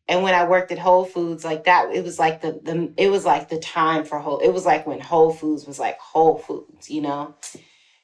And 0.07 0.23
when 0.23 0.33
I 0.33 0.47
worked 0.47 0.71
at 0.71 0.79
Whole 0.79 1.05
Foods, 1.05 1.45
like 1.45 1.65
that, 1.65 1.95
it 1.95 2.03
was 2.03 2.19
like 2.19 2.41
the, 2.41 2.59
the 2.63 2.91
it 2.97 3.09
was 3.09 3.23
like 3.23 3.47
the 3.47 3.59
time 3.59 4.03
for 4.03 4.19
Whole. 4.19 4.39
It 4.39 4.49
was 4.49 4.65
like 4.65 4.85
when 4.85 4.99
Whole 4.99 5.31
Foods 5.31 5.65
was 5.65 5.79
like 5.79 5.97
Whole 5.99 6.37
Foods, 6.37 6.89
you 6.89 7.01
know. 7.01 7.35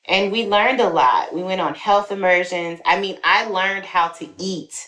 And 0.05 0.31
we 0.31 0.47
learned 0.47 0.79
a 0.79 0.87
lot. 0.87 1.33
We 1.33 1.43
went 1.43 1.59
on 1.59 1.75
health 1.75 2.11
immersions. 2.11 2.79
I 2.85 3.01
mean, 3.01 3.17
I 3.25 3.49
learned 3.49 3.85
how 3.85 4.07
to 4.09 4.29
eat, 4.37 4.87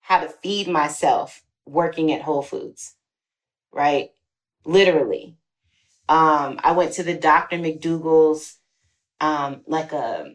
how 0.00 0.18
to 0.20 0.28
feed 0.28 0.66
myself 0.66 1.42
working 1.64 2.10
at 2.12 2.22
Whole 2.22 2.42
Foods, 2.42 2.94
right? 3.78 4.10
Literally. 4.66 5.36
Um, 6.08 6.58
I 6.64 6.72
went 6.72 6.92
to 6.94 7.02
the 7.02 7.14
Dr. 7.14 7.58
McDougall's, 7.58 8.56
um, 9.20 9.62
like 9.66 9.92
a, 9.92 10.34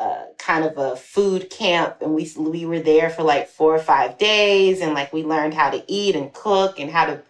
a 0.00 0.24
kind 0.38 0.64
of 0.64 0.78
a 0.78 0.96
food 0.96 1.50
camp, 1.50 1.98
and 2.00 2.14
we 2.14 2.30
we 2.36 2.64
were 2.64 2.80
there 2.80 3.10
for 3.10 3.22
like 3.22 3.48
four 3.48 3.74
or 3.74 3.80
five 3.80 4.16
days, 4.18 4.80
and 4.80 4.94
like 4.94 5.12
we 5.12 5.22
learned 5.22 5.54
how 5.54 5.70
to 5.70 5.84
eat 5.86 6.16
and 6.16 6.32
cook 6.32 6.80
and 6.80 6.90
how 6.90 7.06
to 7.06 7.20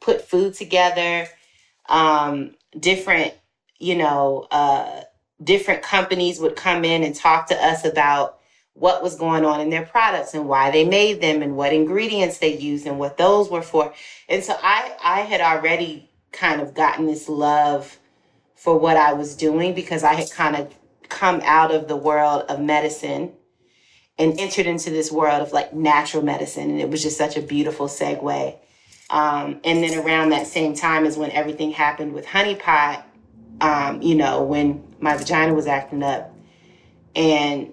put 0.00 0.22
food 0.22 0.54
together. 0.54 1.26
Um, 1.88 2.54
different, 2.78 3.34
you 3.78 3.96
know, 3.96 4.46
uh, 4.50 5.02
different 5.42 5.82
companies 5.82 6.38
would 6.40 6.56
come 6.56 6.84
in 6.84 7.02
and 7.02 7.14
talk 7.14 7.48
to 7.48 7.56
us 7.56 7.84
about 7.84 8.39
what 8.74 9.02
was 9.02 9.16
going 9.16 9.44
on 9.44 9.60
in 9.60 9.70
their 9.70 9.84
products 9.84 10.34
and 10.34 10.48
why 10.48 10.70
they 10.70 10.84
made 10.84 11.20
them 11.20 11.42
and 11.42 11.56
what 11.56 11.72
ingredients 11.72 12.38
they 12.38 12.56
used 12.56 12.86
and 12.86 12.98
what 12.98 13.16
those 13.16 13.50
were 13.50 13.62
for. 13.62 13.92
And 14.28 14.42
so 14.42 14.56
I 14.62 14.96
I 15.02 15.20
had 15.20 15.40
already 15.40 16.10
kind 16.32 16.60
of 16.60 16.74
gotten 16.74 17.06
this 17.06 17.28
love 17.28 17.98
for 18.54 18.78
what 18.78 18.96
I 18.96 19.12
was 19.12 19.34
doing 19.34 19.74
because 19.74 20.04
I 20.04 20.14
had 20.14 20.30
kind 20.30 20.56
of 20.56 20.74
come 21.08 21.40
out 21.44 21.74
of 21.74 21.88
the 21.88 21.96
world 21.96 22.44
of 22.48 22.60
medicine 22.60 23.32
and 24.18 24.38
entered 24.38 24.66
into 24.66 24.90
this 24.90 25.10
world 25.10 25.42
of 25.42 25.52
like 25.52 25.72
natural 25.72 26.22
medicine 26.22 26.70
and 26.70 26.80
it 26.80 26.88
was 26.88 27.02
just 27.02 27.18
such 27.18 27.36
a 27.36 27.42
beautiful 27.42 27.86
segue. 27.86 28.56
Um, 29.08 29.60
and 29.64 29.82
then 29.82 29.98
around 29.98 30.28
that 30.28 30.46
same 30.46 30.74
time 30.74 31.04
is 31.04 31.16
when 31.16 31.32
everything 31.32 31.72
happened 31.72 32.12
with 32.12 32.26
honeypot 32.26 33.02
um, 33.60 34.00
you 34.00 34.14
know, 34.14 34.42
when 34.42 34.82
my 35.00 35.16
vagina 35.16 35.54
was 35.54 35.66
acting 35.66 36.02
up. 36.02 36.34
And 37.14 37.72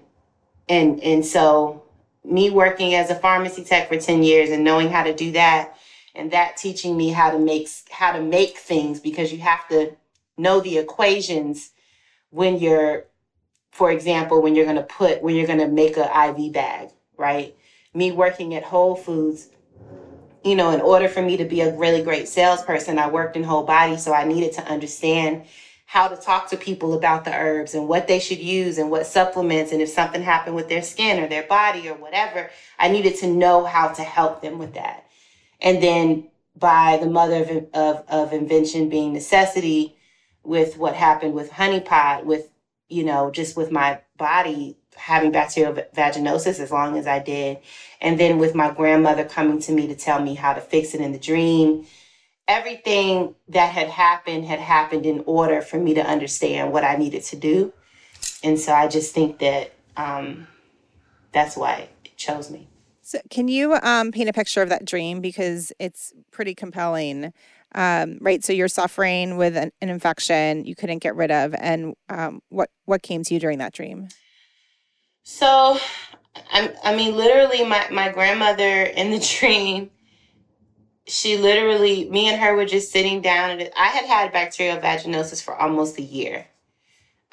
and 0.68 1.02
and 1.02 1.24
so 1.24 1.82
me 2.24 2.50
working 2.50 2.94
as 2.94 3.10
a 3.10 3.14
pharmacy 3.14 3.64
tech 3.64 3.88
for 3.88 3.96
10 3.96 4.22
years 4.22 4.50
and 4.50 4.64
knowing 4.64 4.90
how 4.90 5.02
to 5.02 5.14
do 5.14 5.32
that 5.32 5.76
and 6.14 6.30
that 6.30 6.56
teaching 6.56 6.96
me 6.96 7.10
how 7.10 7.30
to 7.30 7.38
make 7.38 7.68
how 7.90 8.12
to 8.12 8.20
make 8.20 8.58
things 8.58 9.00
because 9.00 9.32
you 9.32 9.38
have 9.38 9.66
to 9.68 9.96
know 10.36 10.60
the 10.60 10.78
equations 10.78 11.70
when 12.30 12.58
you're 12.58 13.04
for 13.70 13.90
example 13.90 14.42
when 14.42 14.54
you're 14.54 14.64
going 14.64 14.76
to 14.76 14.82
put 14.82 15.22
when 15.22 15.34
you're 15.34 15.46
going 15.46 15.58
to 15.58 15.68
make 15.68 15.96
an 15.96 16.36
IV 16.36 16.52
bag, 16.52 16.90
right? 17.16 17.56
Me 17.94 18.12
working 18.12 18.54
at 18.54 18.62
Whole 18.64 18.96
Foods 18.96 19.48
you 20.44 20.54
know, 20.54 20.70
in 20.70 20.80
order 20.80 21.08
for 21.08 21.20
me 21.20 21.36
to 21.36 21.44
be 21.44 21.60
a 21.60 21.74
really 21.76 22.02
great 22.02 22.28
salesperson, 22.28 22.98
I 22.98 23.08
worked 23.08 23.36
in 23.36 23.42
whole 23.42 23.64
body, 23.64 23.96
so 23.96 24.12
I 24.14 24.24
needed 24.24 24.52
to 24.54 24.64
understand 24.64 25.44
how 25.88 26.06
to 26.06 26.16
talk 26.16 26.50
to 26.50 26.56
people 26.58 26.92
about 26.92 27.24
the 27.24 27.34
herbs 27.34 27.74
and 27.74 27.88
what 27.88 28.06
they 28.06 28.20
should 28.20 28.38
use 28.38 28.76
and 28.76 28.90
what 28.90 29.06
supplements 29.06 29.72
and 29.72 29.80
if 29.80 29.88
something 29.88 30.20
happened 30.20 30.54
with 30.54 30.68
their 30.68 30.82
skin 30.82 31.18
or 31.18 31.26
their 31.26 31.44
body 31.44 31.88
or 31.88 31.94
whatever. 31.94 32.50
I 32.78 32.90
needed 32.90 33.16
to 33.20 33.26
know 33.26 33.64
how 33.64 33.88
to 33.88 34.02
help 34.02 34.42
them 34.42 34.58
with 34.58 34.74
that. 34.74 35.06
And 35.62 35.82
then 35.82 36.28
by 36.54 36.98
the 36.98 37.08
mother 37.08 37.42
of, 37.42 37.66
of, 37.72 38.04
of 38.06 38.32
invention 38.34 38.90
being 38.90 39.14
necessity 39.14 39.96
with 40.42 40.76
what 40.76 40.94
happened 40.94 41.32
with 41.32 41.52
honeypot 41.52 42.24
with 42.24 42.48
you 42.90 43.04
know 43.04 43.30
just 43.30 43.56
with 43.56 43.70
my 43.70 43.98
body 44.18 44.76
having 44.94 45.32
bacterial 45.32 45.72
vaginosis 45.96 46.60
as 46.60 46.70
long 46.70 46.98
as 46.98 47.06
i 47.06 47.18
did. 47.18 47.60
And 48.02 48.20
then 48.20 48.36
with 48.36 48.54
my 48.54 48.70
grandmother 48.70 49.24
coming 49.24 49.58
to 49.60 49.72
me 49.72 49.86
to 49.86 49.94
tell 49.94 50.20
me 50.20 50.34
how 50.34 50.52
to 50.52 50.60
fix 50.60 50.92
it 50.94 51.00
in 51.00 51.12
the 51.12 51.18
dream 51.18 51.86
everything 52.48 53.34
that 53.48 53.72
had 53.72 53.88
happened 53.88 54.46
had 54.46 54.58
happened 54.58 55.04
in 55.04 55.22
order 55.26 55.60
for 55.60 55.78
me 55.78 55.94
to 55.94 56.04
understand 56.04 56.72
what 56.72 56.82
I 56.82 56.96
needed 56.96 57.22
to 57.24 57.36
do. 57.36 57.72
And 58.42 58.58
so 58.58 58.72
I 58.72 58.88
just 58.88 59.14
think 59.14 59.38
that 59.38 59.72
um, 59.96 60.48
that's 61.32 61.56
why 61.56 61.88
it 62.04 62.16
chose 62.16 62.50
me. 62.50 62.66
So, 63.02 63.18
can 63.30 63.48
you 63.48 63.74
um, 63.82 64.12
paint 64.12 64.28
a 64.28 64.32
picture 64.32 64.62
of 64.62 64.68
that 64.68 64.84
dream 64.84 65.20
because 65.20 65.72
it's 65.78 66.12
pretty 66.30 66.54
compelling, 66.54 67.32
um, 67.74 68.18
right? 68.20 68.44
So 68.44 68.52
you're 68.52 68.68
suffering 68.68 69.36
with 69.38 69.56
an, 69.56 69.70
an, 69.80 69.88
infection 69.88 70.66
you 70.66 70.74
couldn't 70.74 70.98
get 70.98 71.16
rid 71.16 71.30
of, 71.30 71.54
and 71.58 71.94
um, 72.10 72.42
what 72.50 72.68
what 72.84 73.02
came 73.02 73.22
to 73.24 73.32
you 73.32 73.40
during 73.40 73.58
that 73.58 73.72
dream? 73.72 74.08
So, 75.22 75.78
I, 76.52 76.74
I 76.84 76.94
mean, 76.94 77.16
literally, 77.16 77.64
my 77.64 77.88
my 77.90 78.10
grandmother 78.10 78.82
in 78.82 79.10
the 79.10 79.18
dream 79.40 79.90
she 81.08 81.38
literally, 81.38 82.08
me 82.10 82.28
and 82.28 82.40
her 82.40 82.54
were 82.54 82.66
just 82.66 82.92
sitting 82.92 83.20
down. 83.22 83.50
And 83.50 83.70
I 83.76 83.86
had 83.86 84.04
had 84.04 84.32
bacterial 84.32 84.78
vaginosis 84.78 85.42
for 85.42 85.54
almost 85.54 85.98
a 85.98 86.02
year. 86.02 86.46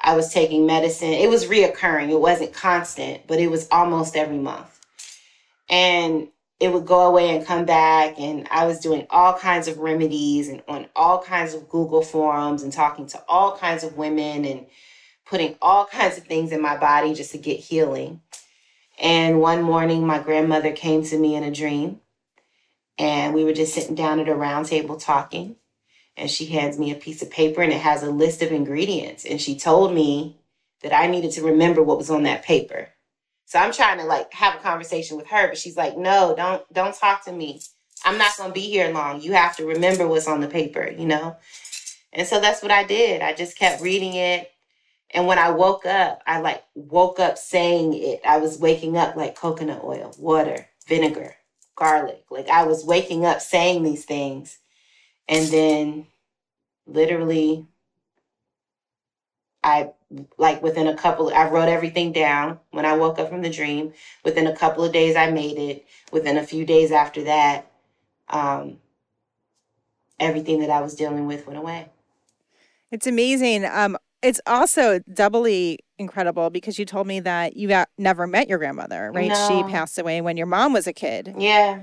I 0.00 0.16
was 0.16 0.32
taking 0.32 0.66
medicine. 0.66 1.12
It 1.12 1.28
was 1.28 1.46
reoccurring. 1.46 2.10
It 2.10 2.20
wasn't 2.20 2.52
constant, 2.52 3.26
but 3.26 3.38
it 3.38 3.50
was 3.50 3.68
almost 3.70 4.16
every 4.16 4.38
month. 4.38 4.80
And 5.68 6.28
it 6.58 6.72
would 6.72 6.86
go 6.86 7.06
away 7.06 7.36
and 7.36 7.46
come 7.46 7.66
back. 7.66 8.18
And 8.18 8.48
I 8.50 8.66
was 8.66 8.80
doing 8.80 9.06
all 9.10 9.34
kinds 9.34 9.68
of 9.68 9.78
remedies 9.78 10.48
and 10.48 10.62
on 10.68 10.86
all 10.96 11.22
kinds 11.22 11.52
of 11.54 11.68
Google 11.68 12.02
forums 12.02 12.62
and 12.62 12.72
talking 12.72 13.06
to 13.08 13.22
all 13.28 13.56
kinds 13.56 13.84
of 13.84 13.96
women 13.96 14.44
and 14.44 14.66
putting 15.26 15.56
all 15.60 15.84
kinds 15.86 16.16
of 16.16 16.24
things 16.24 16.52
in 16.52 16.62
my 16.62 16.76
body 16.76 17.12
just 17.12 17.32
to 17.32 17.38
get 17.38 17.60
healing. 17.60 18.22
And 18.98 19.40
one 19.40 19.62
morning, 19.62 20.06
my 20.06 20.18
grandmother 20.18 20.72
came 20.72 21.02
to 21.04 21.18
me 21.18 21.34
in 21.34 21.42
a 21.42 21.50
dream 21.50 22.00
and 22.98 23.34
we 23.34 23.44
were 23.44 23.52
just 23.52 23.74
sitting 23.74 23.94
down 23.94 24.20
at 24.20 24.28
a 24.28 24.34
round 24.34 24.66
table 24.66 24.96
talking 24.96 25.56
and 26.16 26.30
she 26.30 26.46
hands 26.46 26.78
me 26.78 26.90
a 26.90 26.96
piece 26.96 27.22
of 27.22 27.30
paper 27.30 27.62
and 27.62 27.72
it 27.72 27.80
has 27.80 28.02
a 28.02 28.10
list 28.10 28.42
of 28.42 28.52
ingredients 28.52 29.24
and 29.24 29.40
she 29.40 29.58
told 29.58 29.94
me 29.94 30.38
that 30.82 30.94
I 30.94 31.06
needed 31.06 31.32
to 31.32 31.42
remember 31.42 31.82
what 31.82 31.98
was 31.98 32.10
on 32.10 32.22
that 32.24 32.42
paper. 32.42 32.88
So 33.46 33.58
I'm 33.58 33.72
trying 33.72 33.98
to 33.98 34.04
like 34.04 34.32
have 34.32 34.56
a 34.56 34.62
conversation 34.62 35.16
with 35.16 35.28
her, 35.28 35.48
but 35.48 35.58
she's 35.58 35.76
like, 35.76 35.96
"No, 35.96 36.34
don't 36.36 36.62
don't 36.72 36.94
talk 36.94 37.24
to 37.24 37.32
me. 37.32 37.60
I'm 38.04 38.18
not 38.18 38.36
going 38.36 38.50
to 38.50 38.54
be 38.54 38.68
here 38.68 38.92
long. 38.92 39.20
You 39.20 39.32
have 39.32 39.56
to 39.56 39.66
remember 39.66 40.06
what's 40.06 40.28
on 40.28 40.40
the 40.40 40.48
paper, 40.48 40.88
you 40.90 41.06
know?" 41.06 41.36
And 42.12 42.26
so 42.26 42.40
that's 42.40 42.62
what 42.62 42.72
I 42.72 42.82
did. 42.84 43.22
I 43.22 43.34
just 43.34 43.58
kept 43.58 43.82
reading 43.82 44.14
it. 44.14 44.50
And 45.12 45.26
when 45.26 45.38
I 45.38 45.50
woke 45.50 45.86
up, 45.86 46.22
I 46.26 46.40
like 46.40 46.64
woke 46.74 47.20
up 47.20 47.38
saying 47.38 47.94
it. 47.94 48.20
I 48.26 48.38
was 48.38 48.58
waking 48.58 48.96
up 48.96 49.16
like 49.16 49.36
coconut 49.36 49.84
oil, 49.84 50.12
water, 50.18 50.68
vinegar, 50.88 51.36
garlic. 51.76 52.24
Like 52.30 52.48
I 52.48 52.64
was 52.64 52.84
waking 52.84 53.24
up 53.24 53.40
saying 53.40 53.82
these 53.82 54.04
things. 54.04 54.58
And 55.28 55.46
then 55.48 56.06
literally 56.86 57.66
I 59.62 59.90
like 60.38 60.62
within 60.62 60.86
a 60.86 60.96
couple 60.96 61.32
I 61.32 61.48
wrote 61.48 61.68
everything 61.68 62.12
down 62.12 62.60
when 62.70 62.86
I 62.86 62.96
woke 62.96 63.18
up 63.18 63.28
from 63.28 63.42
the 63.42 63.50
dream. 63.50 63.92
Within 64.24 64.46
a 64.46 64.56
couple 64.56 64.84
of 64.84 64.92
days 64.92 65.16
I 65.16 65.30
made 65.30 65.58
it. 65.58 65.86
Within 66.12 66.36
a 66.36 66.46
few 66.46 66.64
days 66.64 66.92
after 66.92 67.24
that, 67.24 67.70
um 68.28 68.78
everything 70.18 70.60
that 70.60 70.70
I 70.70 70.80
was 70.80 70.94
dealing 70.94 71.26
with 71.26 71.46
went 71.46 71.58
away. 71.58 71.88
It's 72.90 73.06
amazing. 73.06 73.64
Um 73.64 73.96
it's 74.22 74.40
also 74.46 75.00
doubly 75.00 75.80
incredible 75.98 76.50
because 76.50 76.78
you 76.78 76.84
told 76.84 77.06
me 77.06 77.20
that 77.20 77.56
you 77.56 77.68
got, 77.68 77.88
never 77.98 78.26
met 78.26 78.48
your 78.48 78.58
grandmother, 78.58 79.10
right? 79.12 79.30
No. 79.30 79.46
She 79.48 79.64
passed 79.64 79.98
away 79.98 80.20
when 80.20 80.36
your 80.36 80.46
mom 80.46 80.72
was 80.72 80.86
a 80.86 80.92
kid. 80.92 81.34
Yeah. 81.38 81.80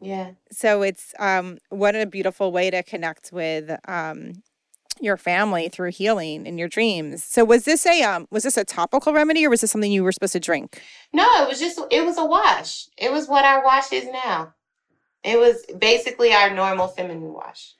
Yeah. 0.00 0.32
So 0.52 0.82
it's 0.82 1.14
um 1.18 1.58
what 1.70 1.94
a 1.94 2.06
beautiful 2.06 2.52
way 2.52 2.70
to 2.70 2.82
connect 2.82 3.30
with 3.32 3.76
um 3.88 4.42
your 5.00 5.16
family 5.16 5.68
through 5.68 5.90
healing 5.90 6.46
in 6.46 6.58
your 6.58 6.68
dreams. 6.68 7.24
So 7.24 7.44
was 7.44 7.64
this 7.64 7.86
a 7.86 8.02
um 8.02 8.26
was 8.30 8.42
this 8.42 8.56
a 8.56 8.64
topical 8.64 9.12
remedy 9.12 9.46
or 9.46 9.50
was 9.50 9.60
this 9.62 9.70
something 9.70 9.90
you 9.90 10.04
were 10.04 10.12
supposed 10.12 10.34
to 10.34 10.40
drink? 10.40 10.82
No, 11.12 11.26
it 11.42 11.48
was 11.48 11.58
just 11.58 11.80
it 11.90 12.04
was 12.04 12.18
a 12.18 12.24
wash. 12.24 12.88
It 12.98 13.12
was 13.12 13.28
what 13.28 13.44
our 13.44 13.64
wash 13.64 13.92
is 13.92 14.06
now. 14.06 14.54
It 15.22 15.38
was 15.38 15.64
basically 15.78 16.34
our 16.34 16.50
normal 16.50 16.88
feminine 16.88 17.32
wash. 17.32 17.74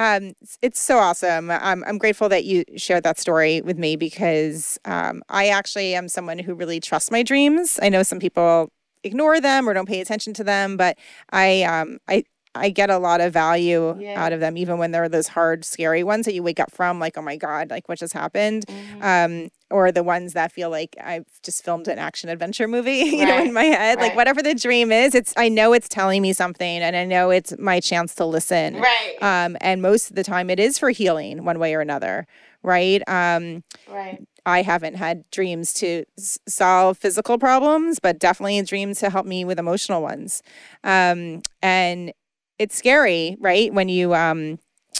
Um, 0.00 0.32
it's 0.62 0.80
so 0.80 0.96
awesome. 0.96 1.50
I'm, 1.50 1.84
I'm 1.84 1.98
grateful 1.98 2.30
that 2.30 2.46
you 2.46 2.64
shared 2.74 3.02
that 3.04 3.18
story 3.18 3.60
with 3.60 3.76
me 3.76 3.96
because 3.96 4.78
um, 4.86 5.22
I 5.28 5.48
actually 5.48 5.94
am 5.94 6.08
someone 6.08 6.38
who 6.38 6.54
really 6.54 6.80
trusts 6.80 7.10
my 7.10 7.22
dreams. 7.22 7.78
I 7.82 7.90
know 7.90 8.02
some 8.02 8.18
people 8.18 8.72
ignore 9.04 9.42
them 9.42 9.68
or 9.68 9.74
don't 9.74 9.86
pay 9.86 10.00
attention 10.00 10.32
to 10.34 10.44
them, 10.44 10.78
but 10.78 10.96
I 11.32 11.64
um, 11.64 11.98
I 12.08 12.24
I 12.54 12.70
get 12.70 12.90
a 12.90 12.98
lot 12.98 13.20
of 13.20 13.32
value 13.32 13.96
yeah. 14.00 14.22
out 14.22 14.32
of 14.32 14.40
them, 14.40 14.56
even 14.56 14.78
when 14.78 14.90
they're 14.90 15.08
those 15.08 15.28
hard, 15.28 15.64
scary 15.64 16.02
ones 16.02 16.26
that 16.26 16.34
you 16.34 16.42
wake 16.42 16.58
up 16.58 16.72
from, 16.72 16.98
like, 16.98 17.16
oh 17.16 17.22
my 17.22 17.36
God, 17.36 17.70
like 17.70 17.88
what 17.88 17.98
just 17.98 18.12
happened? 18.12 18.66
Mm-hmm. 18.66 19.02
Um, 19.02 19.50
or 19.70 19.92
the 19.92 20.02
ones 20.02 20.32
that 20.32 20.50
feel 20.50 20.68
like 20.68 20.96
I've 21.02 21.26
just 21.44 21.64
filmed 21.64 21.86
an 21.86 21.98
action 21.98 22.28
adventure 22.28 22.66
movie, 22.66 22.90
you 22.98 23.24
right. 23.24 23.28
know, 23.28 23.44
in 23.44 23.52
my 23.52 23.64
head. 23.64 23.98
Right. 23.98 24.08
Like 24.08 24.16
whatever 24.16 24.42
the 24.42 24.54
dream 24.54 24.90
is, 24.90 25.14
it's 25.14 25.32
I 25.36 25.48
know 25.48 25.72
it's 25.72 25.88
telling 25.88 26.22
me 26.22 26.32
something 26.32 26.80
and 26.80 26.96
I 26.96 27.04
know 27.04 27.30
it's 27.30 27.56
my 27.58 27.78
chance 27.78 28.14
to 28.16 28.24
listen. 28.24 28.80
Right. 28.80 29.16
Um, 29.20 29.56
and 29.60 29.80
most 29.80 30.10
of 30.10 30.16
the 30.16 30.24
time 30.24 30.50
it 30.50 30.58
is 30.58 30.76
for 30.76 30.90
healing 30.90 31.44
one 31.44 31.60
way 31.60 31.74
or 31.74 31.80
another. 31.80 32.26
Right. 32.62 33.02
Um, 33.08 33.62
right. 33.88 34.20
I 34.44 34.62
haven't 34.62 34.94
had 34.94 35.30
dreams 35.30 35.72
to 35.74 36.04
s- 36.18 36.38
solve 36.48 36.98
physical 36.98 37.38
problems, 37.38 38.00
but 38.00 38.18
definitely 38.18 38.60
dreams 38.62 38.98
to 39.00 39.10
help 39.10 39.26
me 39.26 39.44
with 39.44 39.58
emotional 39.58 40.02
ones. 40.02 40.42
Um, 40.82 41.42
and 41.62 42.12
it's 42.60 42.76
scary, 42.76 43.38
right? 43.40 43.72
When 43.72 43.88
you 43.88 44.14
um 44.14 44.58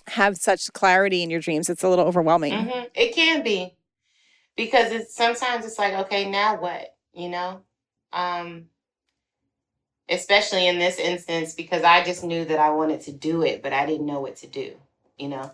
have 0.09 0.39
such 0.39 0.73
clarity 0.73 1.23
in 1.23 1.29
your 1.29 1.41
dreams, 1.41 1.69
it's 1.69 1.85
a 1.85 1.89
little 1.89 2.07
overwhelming. 2.07 2.55
Mm-hmm. 2.55 2.85
It 2.95 3.15
can 3.15 3.45
be 3.45 3.75
because 4.57 4.91
it's 4.93 5.15
sometimes 5.15 5.67
it's 5.67 5.79
like, 5.79 5.93
okay, 6.07 6.29
now 6.29 6.59
what? 6.59 6.97
You 7.13 7.29
know, 7.29 7.61
um, 8.15 8.65
especially 10.09 10.69
in 10.69 10.79
this 10.79 10.99
instance 10.99 11.53
because 11.53 11.83
I 11.83 12.03
just 12.03 12.25
knew 12.25 12.47
that 12.47 12.59
I 12.59 12.71
wanted 12.71 13.03
to 13.03 13.13
do 13.13 13.43
it, 13.43 13.63
but 13.63 13.75
I 13.75 13.85
didn't 13.85 14.07
know 14.07 14.21
what 14.21 14.37
to 14.37 14.47
do. 14.47 14.73
You 15.19 15.29
know. 15.29 15.51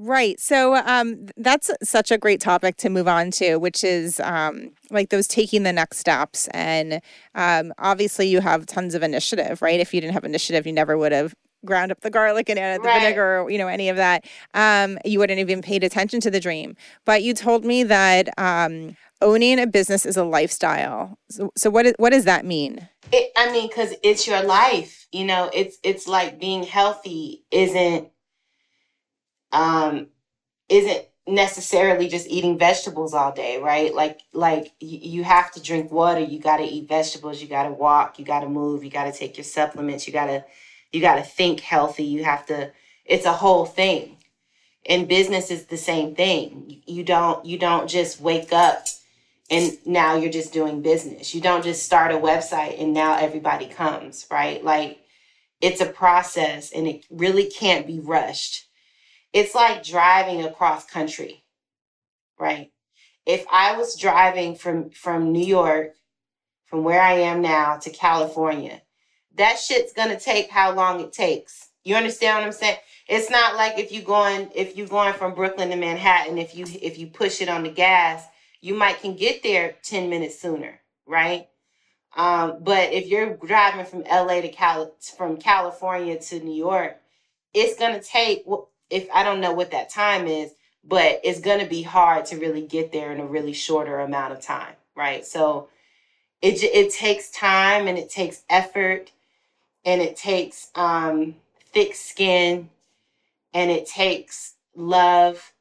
Right. 0.00 0.38
So 0.38 0.76
um, 0.76 1.26
that's 1.36 1.72
such 1.82 2.12
a 2.12 2.18
great 2.18 2.40
topic 2.40 2.76
to 2.78 2.88
move 2.88 3.08
on 3.08 3.32
to, 3.32 3.56
which 3.56 3.82
is 3.82 4.20
um, 4.20 4.70
like 4.90 5.10
those 5.10 5.26
taking 5.26 5.64
the 5.64 5.72
next 5.72 5.98
steps. 5.98 6.46
And 6.54 7.00
um, 7.34 7.72
obviously, 7.78 8.28
you 8.28 8.40
have 8.40 8.64
tons 8.64 8.94
of 8.94 9.02
initiative, 9.02 9.60
right? 9.60 9.80
If 9.80 9.92
you 9.92 10.00
didn't 10.00 10.14
have 10.14 10.24
initiative, 10.24 10.68
you 10.68 10.72
never 10.72 10.96
would 10.96 11.10
have 11.10 11.34
ground 11.64 11.90
up 11.90 12.02
the 12.02 12.10
garlic 12.10 12.48
and 12.48 12.60
added 12.60 12.84
the 12.84 12.86
right. 12.86 13.00
vinegar, 13.00 13.40
or, 13.40 13.50
you 13.50 13.58
know, 13.58 13.66
any 13.66 13.88
of 13.88 13.96
that. 13.96 14.24
Um, 14.54 14.98
you 15.04 15.18
wouldn't 15.18 15.40
even 15.40 15.62
paid 15.62 15.82
attention 15.82 16.20
to 16.20 16.30
the 16.30 16.38
dream. 16.38 16.76
But 17.04 17.24
you 17.24 17.34
told 17.34 17.64
me 17.64 17.82
that 17.82 18.28
um, 18.38 18.96
owning 19.20 19.58
a 19.58 19.66
business 19.66 20.06
is 20.06 20.16
a 20.16 20.22
lifestyle. 20.22 21.18
So, 21.28 21.50
so 21.56 21.70
what, 21.70 21.86
is, 21.86 21.94
what 21.98 22.10
does 22.10 22.24
that 22.24 22.44
mean? 22.44 22.88
It, 23.10 23.32
I 23.36 23.50
mean, 23.50 23.66
because 23.66 23.94
it's 24.04 24.28
your 24.28 24.42
life. 24.44 25.08
You 25.10 25.24
know, 25.24 25.50
it's 25.52 25.78
it's 25.82 26.06
like 26.06 26.38
being 26.38 26.62
healthy 26.62 27.42
isn't 27.50 28.10
um 29.52 30.08
isn't 30.68 31.06
necessarily 31.28 32.08
just 32.08 32.26
eating 32.28 32.58
vegetables 32.58 33.14
all 33.14 33.32
day, 33.32 33.58
right? 33.60 33.94
Like 33.94 34.20
like 34.32 34.72
you, 34.80 35.22
have 35.24 35.52
to 35.52 35.62
drink 35.62 35.92
water, 35.92 36.20
you 36.20 36.40
got 36.40 36.56
to 36.58 36.64
eat 36.64 36.88
vegetables, 36.88 37.40
you 37.40 37.48
got 37.48 37.64
to 37.64 37.70
walk, 37.70 38.18
you 38.18 38.24
got 38.24 38.40
to 38.40 38.48
move, 38.48 38.82
you 38.82 38.90
got 38.90 39.04
to 39.04 39.18
take 39.18 39.36
your 39.36 39.44
supplements, 39.44 40.06
you 40.06 40.12
got 40.12 40.26
to 40.26 40.44
you 40.92 41.00
got 41.00 41.16
to 41.16 41.22
think 41.22 41.60
healthy, 41.60 42.04
you 42.04 42.24
have 42.24 42.46
to 42.46 42.72
it's 43.04 43.26
a 43.26 43.32
whole 43.32 43.66
thing. 43.66 44.16
And 44.88 45.08
business 45.08 45.50
is 45.50 45.66
the 45.66 45.76
same 45.76 46.14
thing. 46.14 46.82
You 46.86 47.04
don't 47.04 47.44
you 47.44 47.58
don't 47.58 47.88
just 47.88 48.20
wake 48.20 48.52
up 48.52 48.84
and 49.50 49.72
now 49.86 50.16
you're 50.16 50.32
just 50.32 50.52
doing 50.52 50.82
business. 50.82 51.34
You 51.34 51.40
don't 51.40 51.64
just 51.64 51.84
start 51.84 52.12
a 52.12 52.18
website 52.18 52.80
and 52.80 52.92
now 52.94 53.16
everybody 53.16 53.66
comes, 53.66 54.26
right? 54.30 54.64
Like 54.64 54.98
it's 55.60 55.80
a 55.80 55.86
process 55.86 56.72
and 56.72 56.86
it 56.86 57.04
really 57.10 57.46
can't 57.46 57.86
be 57.86 58.00
rushed 58.00 58.67
it's 59.32 59.54
like 59.54 59.84
driving 59.84 60.44
across 60.44 60.86
country, 60.86 61.44
right? 62.38 62.70
If 63.26 63.44
I 63.50 63.76
was 63.76 63.98
driving 63.98 64.54
from 64.56 64.90
from 64.90 65.32
New 65.32 65.46
York, 65.46 65.94
from 66.66 66.84
where 66.84 67.02
I 67.02 67.14
am 67.14 67.42
now 67.42 67.76
to 67.78 67.90
California, 67.90 68.82
that 69.34 69.58
shit's 69.58 69.92
gonna 69.92 70.18
take 70.18 70.50
how 70.50 70.72
long 70.74 71.00
it 71.00 71.12
takes. 71.12 71.68
You 71.84 71.96
understand 71.96 72.38
what 72.38 72.46
I'm 72.46 72.52
saying? 72.52 72.78
It's 73.06 73.30
not 73.30 73.56
like 73.56 73.78
if 73.78 73.92
you're 73.92 74.02
going 74.02 74.50
if 74.54 74.76
you're 74.76 74.86
going 74.86 75.14
from 75.14 75.34
Brooklyn 75.34 75.70
to 75.70 75.76
Manhattan, 75.76 76.38
if 76.38 76.54
you 76.54 76.66
if 76.82 76.98
you 76.98 77.06
push 77.06 77.40
it 77.40 77.48
on 77.48 77.62
the 77.62 77.70
gas, 77.70 78.24
you 78.60 78.74
might 78.74 79.00
can 79.00 79.14
get 79.16 79.42
there 79.42 79.76
10 79.82 80.10
minutes 80.10 80.40
sooner, 80.40 80.80
right? 81.06 81.48
Um, 82.16 82.58
but 82.60 82.92
if 82.92 83.06
you're 83.06 83.36
driving 83.36 83.84
from 83.84 84.04
LA 84.04 84.40
to 84.40 84.48
Cal 84.48 84.94
from 85.16 85.36
California 85.36 86.18
to 86.18 86.40
New 86.40 86.54
York, 86.54 86.98
it's 87.54 87.78
gonna 87.78 88.02
take 88.02 88.44
if 88.90 89.08
I 89.12 89.22
don't 89.22 89.40
know 89.40 89.52
what 89.52 89.70
that 89.72 89.90
time 89.90 90.26
is, 90.26 90.52
but 90.84 91.20
it's 91.24 91.40
going 91.40 91.60
to 91.60 91.66
be 91.66 91.82
hard 91.82 92.26
to 92.26 92.38
really 92.38 92.62
get 92.62 92.92
there 92.92 93.12
in 93.12 93.20
a 93.20 93.26
really 93.26 93.52
shorter 93.52 94.00
amount 94.00 94.32
of 94.32 94.40
time, 94.40 94.74
right? 94.96 95.24
So 95.24 95.68
it 96.40 96.62
it 96.62 96.92
takes 96.92 97.30
time 97.30 97.88
and 97.88 97.98
it 97.98 98.10
takes 98.10 98.42
effort 98.48 99.10
and 99.84 100.00
it 100.00 100.16
takes 100.16 100.70
um, 100.74 101.34
thick 101.72 101.94
skin 101.94 102.70
and 103.52 103.70
it 103.70 103.86
takes 103.86 104.54
love 104.74 105.52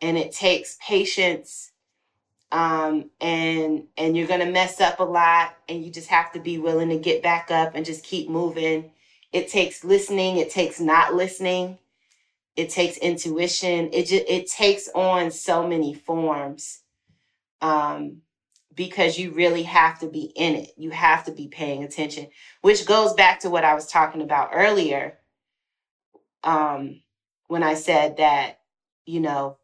and 0.00 0.16
it 0.16 0.32
takes 0.32 0.78
patience 0.86 1.72
um, 2.50 3.10
and 3.20 3.84
and 3.96 4.16
you're 4.16 4.26
gonna 4.26 4.46
mess 4.46 4.80
up 4.80 5.00
a 5.00 5.04
lot 5.04 5.56
and 5.68 5.84
you 5.84 5.90
just 5.90 6.08
have 6.08 6.32
to 6.32 6.40
be 6.40 6.58
willing 6.58 6.88
to 6.88 6.98
get 6.98 7.22
back 7.22 7.50
up 7.50 7.74
and 7.74 7.84
just 7.84 8.04
keep 8.04 8.28
moving 8.28 8.90
it 9.32 9.48
takes 9.48 9.84
listening 9.84 10.38
it 10.38 10.50
takes 10.50 10.80
not 10.80 11.14
listening 11.14 11.78
it 12.58 12.70
takes 12.70 12.96
intuition. 12.98 13.90
It 13.92 14.06
just 14.06 14.24
it 14.28 14.50
takes 14.50 14.88
on 14.94 15.30
so 15.30 15.66
many 15.66 15.94
forms 15.94 16.80
um 17.60 18.22
because 18.74 19.18
you 19.18 19.32
really 19.32 19.64
have 19.64 19.98
to 20.00 20.08
be 20.08 20.32
in 20.36 20.54
it. 20.54 20.70
You 20.76 20.90
have 20.90 21.24
to 21.24 21.32
be 21.32 21.48
paying 21.48 21.84
attention 21.84 22.28
which 22.62 22.86
goes 22.86 23.12
back 23.14 23.40
to 23.40 23.50
what 23.50 23.64
i 23.64 23.74
was 23.74 23.86
talking 23.86 24.22
about 24.22 24.50
earlier 24.52 25.18
um 26.44 27.00
when 27.48 27.62
i 27.62 27.74
said 27.74 28.16
that 28.18 28.60
you 29.06 29.20
know 29.20 29.58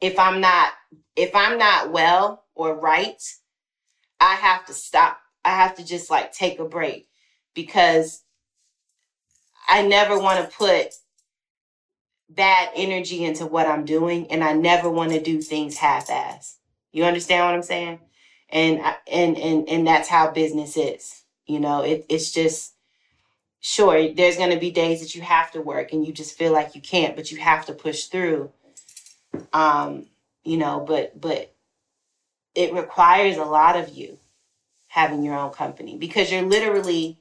if 0.00 0.18
i'm 0.18 0.40
not 0.40 0.72
if 1.16 1.34
i'm 1.34 1.58
not 1.58 1.92
well 1.92 2.44
or 2.54 2.74
right 2.74 3.22
i 4.20 4.34
have 4.34 4.66
to 4.66 4.74
stop. 4.74 5.18
I 5.44 5.50
have 5.50 5.76
to 5.76 5.84
just 5.84 6.10
like 6.10 6.32
take 6.32 6.58
a 6.58 6.64
break 6.66 7.08
because 7.54 8.22
i 9.68 9.82
never 9.86 10.18
want 10.18 10.44
to 10.44 10.56
put 10.56 10.94
bad 12.30 12.70
energy 12.74 13.24
into 13.24 13.44
what 13.46 13.66
I'm 13.66 13.84
doing, 13.84 14.30
and 14.30 14.42
I 14.42 14.52
never 14.52 14.88
want 14.88 15.12
to 15.12 15.20
do 15.20 15.40
things 15.42 15.76
half-ass. 15.76 16.58
You 16.92 17.04
understand 17.04 17.44
what 17.44 17.54
I'm 17.54 17.62
saying? 17.62 18.00
And 18.48 18.80
and 19.10 19.36
and 19.36 19.68
and 19.68 19.86
that's 19.86 20.08
how 20.08 20.30
business 20.30 20.76
is. 20.76 21.22
You 21.46 21.60
know, 21.60 21.82
it, 21.82 22.06
it's 22.08 22.32
just 22.32 22.74
sure 23.60 24.12
there's 24.12 24.36
going 24.36 24.50
to 24.50 24.58
be 24.58 24.70
days 24.70 25.00
that 25.00 25.14
you 25.14 25.22
have 25.22 25.50
to 25.52 25.60
work 25.60 25.92
and 25.92 26.06
you 26.06 26.12
just 26.12 26.36
feel 26.36 26.52
like 26.52 26.74
you 26.74 26.80
can't, 26.80 27.14
but 27.14 27.30
you 27.30 27.38
have 27.38 27.66
to 27.66 27.72
push 27.72 28.04
through. 28.06 28.50
Um, 29.52 30.06
you 30.42 30.56
know, 30.56 30.80
but 30.80 31.20
but 31.20 31.54
it 32.54 32.72
requires 32.72 33.36
a 33.36 33.44
lot 33.44 33.76
of 33.76 33.90
you 33.90 34.18
having 34.88 35.22
your 35.22 35.36
own 35.36 35.50
company 35.50 35.96
because 35.96 36.32
you're 36.32 36.42
literally 36.42 37.18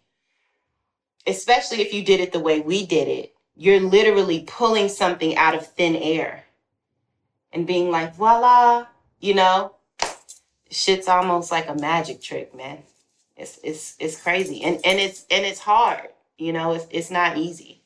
especially 1.28 1.82
if 1.82 1.94
you 1.94 2.04
did 2.04 2.20
it 2.20 2.32
the 2.32 2.40
way 2.40 2.60
we 2.60 2.86
did 2.86 3.08
it 3.08 3.34
you're 3.60 3.82
literally 3.82 4.46
pulling 4.48 4.88
something 4.88 5.36
out 5.36 5.54
of 5.54 5.68
thin 5.68 5.94
air 5.98 6.46
and 7.52 7.68
being 7.68 7.92
like, 7.92 8.16
voila, 8.16 8.88
you 9.20 9.34
know, 9.34 9.76
shit's 10.72 11.10
almost 11.10 11.52
like 11.52 11.68
a 11.68 11.76
magic 11.76 12.22
trick, 12.22 12.56
man. 12.56 12.78
It's 13.36 13.60
it's 13.62 13.98
it's 14.00 14.22
crazy. 14.22 14.64
And 14.64 14.80
and 14.86 14.98
it's 14.98 15.26
and 15.30 15.46
it's 15.46 15.60
hard, 15.60 16.08
you 16.38 16.54
know, 16.54 16.72
it's 16.72 16.88
it's 16.90 17.12
not 17.12 17.38
easy. 17.38 17.79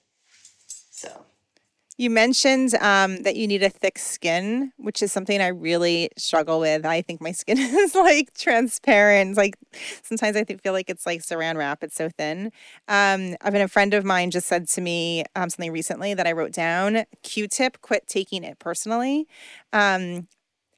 You 1.97 2.09
mentioned 2.09 2.73
um, 2.75 3.21
that 3.21 3.35
you 3.35 3.47
need 3.47 3.61
a 3.61 3.69
thick 3.69 3.99
skin, 3.99 4.71
which 4.77 5.03
is 5.03 5.11
something 5.11 5.39
I 5.39 5.47
really 5.47 6.09
struggle 6.17 6.59
with. 6.59 6.85
I 6.85 7.01
think 7.01 7.21
my 7.21 7.31
skin 7.31 7.57
is 7.59 7.93
like 7.93 8.33
transparent. 8.33 9.37
Like 9.37 9.55
sometimes 10.01 10.35
I 10.35 10.43
feel 10.43 10.73
like 10.73 10.89
it's 10.89 11.05
like 11.05 11.21
saran 11.21 11.55
wrap. 11.55 11.83
It's 11.83 11.95
so 11.95 12.09
thin. 12.09 12.51
Um, 12.87 13.35
I've 13.41 13.53
been 13.53 13.61
a 13.61 13.67
friend 13.67 13.93
of 13.93 14.03
mine 14.03 14.31
just 14.31 14.47
said 14.47 14.67
to 14.69 14.81
me 14.81 15.23
um, 15.35 15.51
something 15.51 15.71
recently 15.71 16.15
that 16.15 16.25
I 16.25 16.31
wrote 16.31 16.51
down. 16.51 17.03
Q-tip, 17.21 17.81
quit 17.81 18.07
taking 18.07 18.43
it 18.43 18.57
personally. 18.57 19.27
Um, 19.71 20.27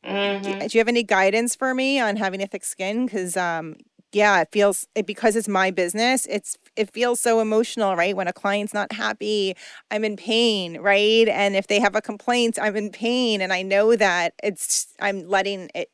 mm-hmm. 0.04 0.41
do, 0.41 0.67
do, 0.67 0.78
you 0.78 0.80
have 0.80 0.89
any 0.89 1.04
guidance 1.04 1.56
for 1.56 1.73
me 1.73 1.99
on 1.99 2.17
having 2.17 2.41
a 2.43 2.47
thick 2.47 2.65
skin? 2.65 3.06
Because 3.06 3.38
um, 3.38 3.78
yeah, 4.15 4.39
it 4.39 4.47
feels 4.54 4.88
it, 4.95 5.06
because 5.06 5.36
it's 5.36 5.49
my 5.49 5.71
business. 5.71 6.25
It's 6.30 6.58
it 6.78 6.89
feels 6.93 7.19
so 7.19 7.41
emotional, 7.41 7.97
right? 7.97 8.15
When 8.15 8.30
a 8.30 8.34
client's 8.34 8.73
not 8.73 8.93
happy, 8.93 9.56
I'm 9.91 10.06
in 10.06 10.15
pain, 10.15 10.80
right? 10.80 11.28
And 11.28 11.54
if 11.54 11.67
they 11.67 11.82
have 11.82 11.97
a 11.97 12.01
complaint, 12.01 12.58
I'm 12.62 12.78
in 12.78 12.91
pain, 12.91 13.41
and 13.41 13.51
I 13.51 13.62
know 13.62 13.97
that 13.97 14.34
it's 14.41 14.88
I'm 15.01 15.28
letting 15.28 15.69
it 15.75 15.89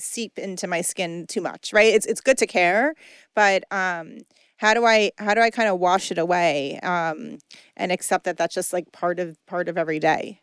seep 0.00 0.40
into 0.40 0.66
my 0.66 0.80
skin 0.80 1.24
too 1.28 1.40
much, 1.40 1.72
right? 1.72 1.94
It's 1.94 2.04
it's 2.04 2.20
good 2.20 2.36
to 2.38 2.48
care, 2.48 2.94
but 3.36 3.62
um, 3.70 4.18
how 4.56 4.74
do 4.74 4.84
I 4.84 5.12
how 5.18 5.32
do 5.32 5.40
I 5.40 5.50
kind 5.50 5.68
of 5.68 5.78
wash 5.78 6.10
it 6.10 6.18
away 6.18 6.80
um, 6.80 7.38
and 7.76 7.92
accept 7.92 8.24
that 8.24 8.36
that's 8.38 8.56
just 8.56 8.72
like 8.72 8.90
part 8.90 9.20
of 9.20 9.38
part 9.46 9.68
of 9.68 9.78
every 9.78 10.00
day? 10.00 10.40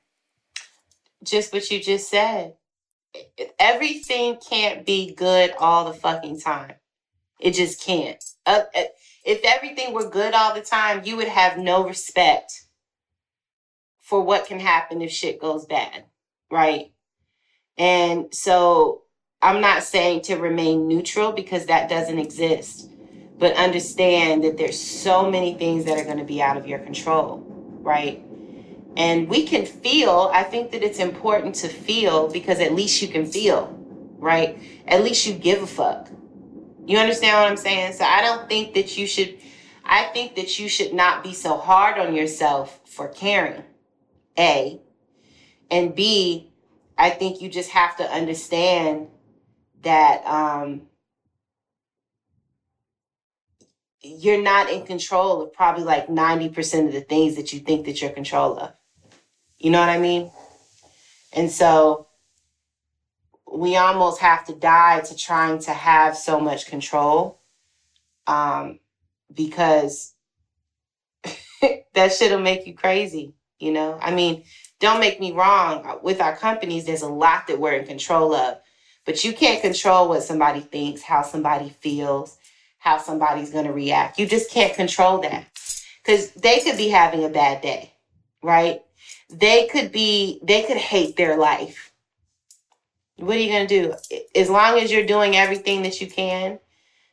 Just 1.21 1.51
what 1.51 1.69
you 1.69 1.82
just 1.82 2.10
said. 2.10 2.53
Everything 3.60 4.38
can't 4.38 4.86
be 4.86 5.13
good 5.13 5.51
all 5.60 5.84
the 5.84 5.93
fucking 5.93 6.39
time. 6.39 6.75
It 7.39 7.52
just 7.52 7.82
can't. 7.84 8.23
Uh, 8.45 8.63
if 9.23 9.41
everything 9.43 9.93
were 9.93 10.10
good 10.10 10.34
all 10.34 10.54
the 10.54 10.62
time, 10.62 11.04
you 11.06 11.15
would 11.17 11.28
have 11.28 11.58
no 11.58 11.86
respect 11.86 12.65
for 14.02 14.21
what 14.21 14.47
can 14.47 14.60
happen 14.60 15.02
if 15.02 15.12
shit 15.12 15.39
goes 15.39 15.65
bad, 15.65 16.06
right? 16.52 16.91
And 17.78 18.34
so 18.34 19.04
I'm 19.41 19.62
not 19.62 19.84
saying 19.84 20.21
to 20.23 20.36
remain 20.36 20.88
neutral 20.88 21.32
because 21.32 21.67
that 21.67 21.89
doesn't 21.89 22.19
exist, 22.19 22.89
but 23.38 23.56
understand 23.56 24.43
that 24.43 24.58
there's 24.58 24.80
so 24.80 25.30
many 25.30 25.54
things 25.54 25.86
that 25.86 25.97
are 25.97 26.04
going 26.04 26.17
to 26.17 26.25
be 26.25 26.41
out 26.41 26.58
of 26.58 26.67
your 26.67 26.80
control, 26.80 27.45
right? 27.82 28.21
And 28.97 29.30
we 29.30 29.45
can 29.45 29.65
feel, 29.65 30.30
I 30.34 30.43
think 30.43 30.71
that 30.71 30.84
it's 30.84 30.99
important 30.99 31.56
to 31.56 31.69
feel 31.69 32.28
because 32.28 32.60
at 32.60 32.73
least 32.73 33.02
you 33.02 33.08
can 33.08 33.25
feel, 33.25 33.73
right? 34.17 34.58
At 34.88 35.04
least 35.04 35.25
you 35.25 35.34
give 35.34 35.62
a 35.62 35.67
fuck 35.67 36.10
you 36.89 36.97
understand 36.97 37.38
what 37.38 37.47
I'm 37.47 37.56
saying? 37.56 37.93
So 37.93 38.04
I 38.04 38.23
don't 38.23 38.49
think 38.49 38.73
that 38.73 38.97
you 38.97 39.06
should, 39.06 39.38
I 39.86 40.06
think 40.06 40.36
that 40.38 40.58
you 40.58 40.67
should 40.67 40.91
not 40.91 41.21
be 41.21 41.34
so 41.34 41.56
hard 41.56 41.99
on 41.99 42.15
yourself 42.15 42.80
for 42.84 43.08
caring. 43.08 43.63
A. 44.39 44.82
And 45.69 45.93
B, 45.93 46.52
I 46.97 47.12
think 47.12 47.41
you 47.41 47.49
just 47.49 47.69
have 47.69 47.95
to 47.97 48.04
understand 48.12 49.08
that 49.84 50.25
um, 50.25 50.82
you're 54.02 54.41
not 54.41 54.71
in 54.71 54.84
control 54.84 55.43
of 55.43 55.54
probably 55.54 55.84
like 55.84 56.08
90% 56.08 56.88
of 56.88 56.93
the 56.93 57.02
things 57.02 57.36
that 57.36 57.54
you 57.54 57.60
think 57.60 57.86
that 57.86 58.02
you're 58.02 58.10
in 58.10 58.15
control 58.15 58.58
of. 58.58 58.73
You 59.60 59.69
know 59.69 59.80
what 59.80 59.89
I 59.89 59.99
mean? 59.99 60.32
And 61.34 61.52
so 61.52 62.08
we 63.53 63.77
almost 63.77 64.21
have 64.21 64.45
to 64.45 64.55
die 64.55 65.01
to 65.01 65.15
trying 65.15 65.59
to 65.59 65.71
have 65.73 66.17
so 66.17 66.39
much 66.39 66.67
control 66.67 67.39
um, 68.27 68.79
because 69.33 70.13
that 71.93 72.13
shit'll 72.13 72.39
make 72.39 72.67
you 72.67 72.73
crazy 72.73 73.33
you 73.59 73.71
know 73.71 73.97
i 74.01 74.13
mean 74.13 74.43
don't 74.79 74.99
make 75.01 75.19
me 75.19 75.31
wrong 75.33 75.99
with 76.03 76.21
our 76.21 76.35
companies 76.35 76.85
there's 76.85 77.01
a 77.03 77.07
lot 77.07 77.47
that 77.47 77.59
we're 77.59 77.73
in 77.73 77.85
control 77.85 78.33
of 78.33 78.57
But 79.05 79.23
you 79.25 79.33
can't 79.33 79.62
control 79.62 80.09
what 80.09 80.23
somebody 80.23 80.59
thinks, 80.62 81.01
how 81.01 81.23
somebody 81.23 81.69
feels, 81.81 82.38
how 82.79 82.99
somebody's 82.99 83.51
going 83.51 83.65
to 83.65 83.73
react. 83.73 84.19
You 84.19 84.27
just 84.27 84.51
can't 84.51 84.75
control 84.75 85.19
that. 85.19 85.45
Cuz 86.05 86.31
they 86.31 86.59
could 86.62 86.77
be 86.77 86.89
having 86.89 87.23
a 87.23 87.29
bad 87.29 87.62
day, 87.62 87.93
right? 88.43 88.81
They 89.29 89.67
could 89.67 89.91
be 89.91 90.39
they 90.43 90.63
could 90.63 90.77
hate 90.77 91.15
their 91.17 91.38
life. 91.38 91.88
What 93.19 93.36
are 93.36 93.39
you 93.39 93.49
going 93.49 93.67
to 93.67 93.82
do? 93.82 93.93
As 94.36 94.49
long 94.49 94.79
as 94.79 94.91
you're 94.91 95.05
doing 95.05 95.36
everything 95.36 95.84
that 95.84 96.01
you 96.01 96.08
can 96.08 96.60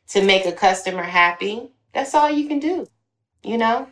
to 0.09 0.23
make 0.23 0.45
a 0.45 0.51
customer 0.51 1.03
happy, 1.03 1.71
that's 1.93 2.13
all 2.13 2.29
you 2.29 2.47
can 2.47 2.59
do. 2.59 2.87
You 3.43 3.57
know? 3.57 3.87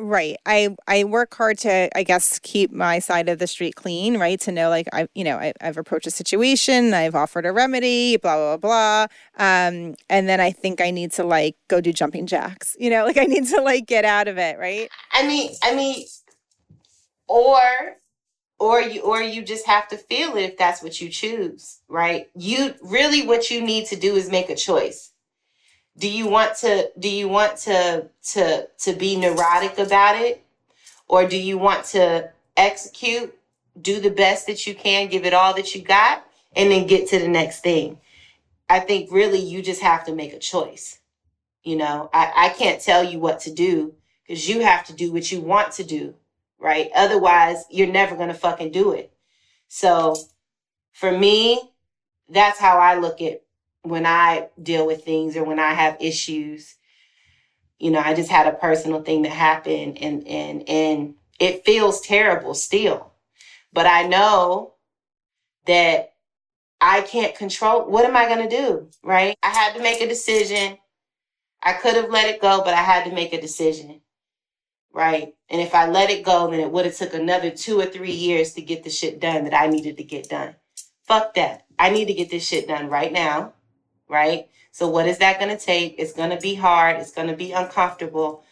Right. 0.00 0.36
I 0.46 0.76
I 0.86 1.02
work 1.02 1.34
hard 1.34 1.58
to 1.58 1.90
I 1.98 2.04
guess 2.04 2.38
keep 2.38 2.70
my 2.70 3.00
side 3.00 3.28
of 3.28 3.40
the 3.40 3.48
street 3.48 3.74
clean, 3.74 4.16
right? 4.16 4.38
To 4.42 4.52
know 4.52 4.68
like 4.68 4.86
I 4.92 5.08
you 5.16 5.24
know 5.24 5.38
I, 5.38 5.52
I've 5.60 5.76
approached 5.76 6.06
a 6.06 6.12
situation, 6.12 6.94
I've 6.94 7.16
offered 7.16 7.44
a 7.44 7.50
remedy, 7.50 8.16
blah 8.16 8.36
blah 8.36 8.56
blah. 8.58 9.06
Um, 9.44 9.96
and 10.08 10.28
then 10.28 10.38
I 10.38 10.52
think 10.52 10.80
I 10.80 10.92
need 10.92 11.10
to 11.14 11.24
like 11.24 11.56
go 11.66 11.80
do 11.80 11.92
jumping 11.92 12.28
jacks. 12.28 12.76
You 12.78 12.90
know, 12.90 13.04
like 13.06 13.18
I 13.18 13.24
need 13.24 13.48
to 13.48 13.60
like 13.60 13.86
get 13.86 14.04
out 14.04 14.28
of 14.28 14.38
it, 14.38 14.56
right? 14.56 14.88
I 15.12 15.26
mean, 15.26 15.50
I 15.64 15.74
mean, 15.74 16.04
or 17.26 17.96
or 18.58 18.80
you 18.80 19.02
or 19.02 19.22
you 19.22 19.42
just 19.42 19.66
have 19.66 19.88
to 19.88 19.96
feel 19.96 20.36
it 20.36 20.42
if 20.42 20.58
that's 20.58 20.82
what 20.82 21.00
you 21.00 21.08
choose, 21.08 21.78
right? 21.88 22.28
You 22.34 22.74
really 22.82 23.26
what 23.26 23.50
you 23.50 23.60
need 23.60 23.86
to 23.86 23.96
do 23.96 24.16
is 24.16 24.30
make 24.30 24.50
a 24.50 24.54
choice. 24.54 25.12
Do 25.96 26.08
you 26.08 26.28
want 26.28 26.56
to 26.58 26.90
do 26.98 27.08
you 27.08 27.28
want 27.28 27.56
to 27.58 28.08
to 28.32 28.68
to 28.78 28.92
be 28.92 29.16
neurotic 29.16 29.78
about 29.78 30.16
it? 30.16 30.44
Or 31.08 31.26
do 31.26 31.38
you 31.38 31.56
want 31.58 31.84
to 31.86 32.30
execute 32.56 33.34
do 33.80 34.00
the 34.00 34.10
best 34.10 34.46
that 34.46 34.66
you 34.66 34.74
can 34.74 35.08
give 35.08 35.24
it 35.24 35.32
all 35.32 35.54
that 35.54 35.74
you 35.74 35.82
got 35.82 36.24
and 36.54 36.70
then 36.70 36.86
get 36.86 37.08
to 37.08 37.18
the 37.18 37.28
next 37.28 37.60
thing? 37.60 37.98
I 38.68 38.80
think 38.80 39.10
really 39.10 39.38
you 39.38 39.62
just 39.62 39.80
have 39.80 40.04
to 40.06 40.14
make 40.14 40.34
a 40.34 40.38
choice 40.38 40.98
you 41.68 41.76
know? 41.76 42.08
I, 42.12 42.32
I 42.34 42.48
can't 42.50 42.80
tell 42.80 43.04
you 43.04 43.18
what 43.18 43.40
to 43.40 43.52
do 43.52 43.94
because 44.26 44.48
you 44.48 44.60
have 44.60 44.86
to 44.86 44.92
do 44.92 45.12
what 45.12 45.30
you 45.30 45.40
want 45.40 45.72
to 45.72 45.84
do 45.84 46.14
right 46.58 46.90
otherwise 46.94 47.64
you're 47.70 47.86
never 47.86 48.16
going 48.16 48.28
to 48.28 48.34
fucking 48.34 48.70
do 48.70 48.92
it 48.92 49.12
so 49.68 50.16
for 50.92 51.10
me 51.10 51.60
that's 52.28 52.58
how 52.58 52.78
i 52.78 52.94
look 52.98 53.20
at 53.22 53.42
when 53.88 54.06
I 54.06 54.48
deal 54.62 54.86
with 54.86 55.04
things 55.04 55.36
or 55.36 55.44
when 55.44 55.58
I 55.58 55.72
have 55.72 55.96
issues. 56.00 56.76
You 57.78 57.90
know, 57.90 58.00
I 58.00 58.14
just 58.14 58.30
had 58.30 58.46
a 58.46 58.56
personal 58.56 59.02
thing 59.02 59.22
that 59.22 59.30
happened 59.30 59.98
and 60.00 60.26
and 60.26 60.68
and 60.68 61.14
it 61.38 61.64
feels 61.64 62.00
terrible 62.00 62.54
still. 62.54 63.12
But 63.72 63.86
I 63.86 64.02
know 64.02 64.74
that 65.66 66.14
I 66.80 67.02
can't 67.02 67.36
control 67.36 67.88
what 67.88 68.04
am 68.04 68.16
I 68.16 68.26
going 68.26 68.48
to 68.48 68.56
do, 68.56 68.88
right? 69.02 69.36
I 69.42 69.48
had 69.48 69.74
to 69.74 69.82
make 69.82 70.00
a 70.00 70.08
decision. 70.08 70.78
I 71.62 71.72
could 71.72 71.94
have 71.94 72.10
let 72.10 72.28
it 72.28 72.40
go, 72.40 72.62
but 72.64 72.74
I 72.74 72.82
had 72.82 73.04
to 73.04 73.12
make 73.12 73.32
a 73.32 73.40
decision. 73.40 74.00
Right? 74.92 75.34
And 75.50 75.60
if 75.60 75.74
I 75.74 75.88
let 75.88 76.10
it 76.10 76.24
go, 76.24 76.50
then 76.50 76.60
it 76.60 76.70
would 76.70 76.84
have 76.84 76.96
took 76.96 77.14
another 77.14 77.50
2 77.50 77.78
or 77.80 77.86
3 77.86 78.10
years 78.10 78.54
to 78.54 78.62
get 78.62 78.84
the 78.84 78.90
shit 78.90 79.20
done 79.20 79.44
that 79.44 79.54
I 79.54 79.66
needed 79.66 79.96
to 79.98 80.04
get 80.04 80.28
done. 80.28 80.56
Fuck 81.04 81.34
that. 81.34 81.66
I 81.78 81.90
need 81.90 82.06
to 82.06 82.14
get 82.14 82.30
this 82.30 82.46
shit 82.46 82.68
done 82.68 82.88
right 82.88 83.12
now 83.12 83.52
right? 84.08 84.48
So, 84.72 84.88
what 84.88 85.06
is 85.06 85.18
that 85.18 85.38
going 85.38 85.56
to 85.56 85.62
take? 85.62 85.96
It's 85.98 86.12
going 86.12 86.30
to 86.30 86.38
be 86.38 86.54
hard, 86.54 86.96
it's 86.96 87.12
going 87.12 87.28
to 87.28 87.36
be 87.36 87.52
uncomfortable, 87.52 88.44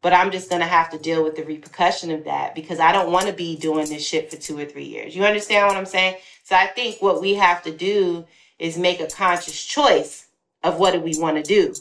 but 0.00 0.12
I'm 0.12 0.30
just 0.30 0.48
going 0.48 0.60
to 0.60 0.66
have 0.66 0.90
to 0.90 0.98
deal 0.98 1.22
with 1.22 1.36
the 1.36 1.44
repercussion 1.44 2.10
of 2.10 2.24
that 2.24 2.54
because 2.54 2.80
I 2.80 2.92
don't 2.92 3.12
want 3.12 3.26
to 3.26 3.32
be 3.32 3.56
doing 3.56 3.88
this 3.88 4.06
shit 4.06 4.30
for 4.30 4.36
two 4.36 4.58
or 4.58 4.64
three 4.64 4.84
years. 4.84 5.14
You 5.14 5.24
understand 5.24 5.66
what 5.66 5.76
I'm 5.76 5.86
saying? 5.86 6.16
So, 6.44 6.56
I 6.56 6.66
think 6.66 7.00
what 7.00 7.20
we 7.20 7.34
have 7.34 7.62
to 7.64 7.76
do 7.76 8.24
is 8.58 8.78
make 8.78 9.00
a 9.00 9.06
conscious 9.06 9.62
choice 9.64 10.26
of 10.62 10.78
what 10.78 10.92
do 10.92 11.00
we 11.00 11.18
want 11.18 11.36
to 11.36 11.42
do, 11.42 11.74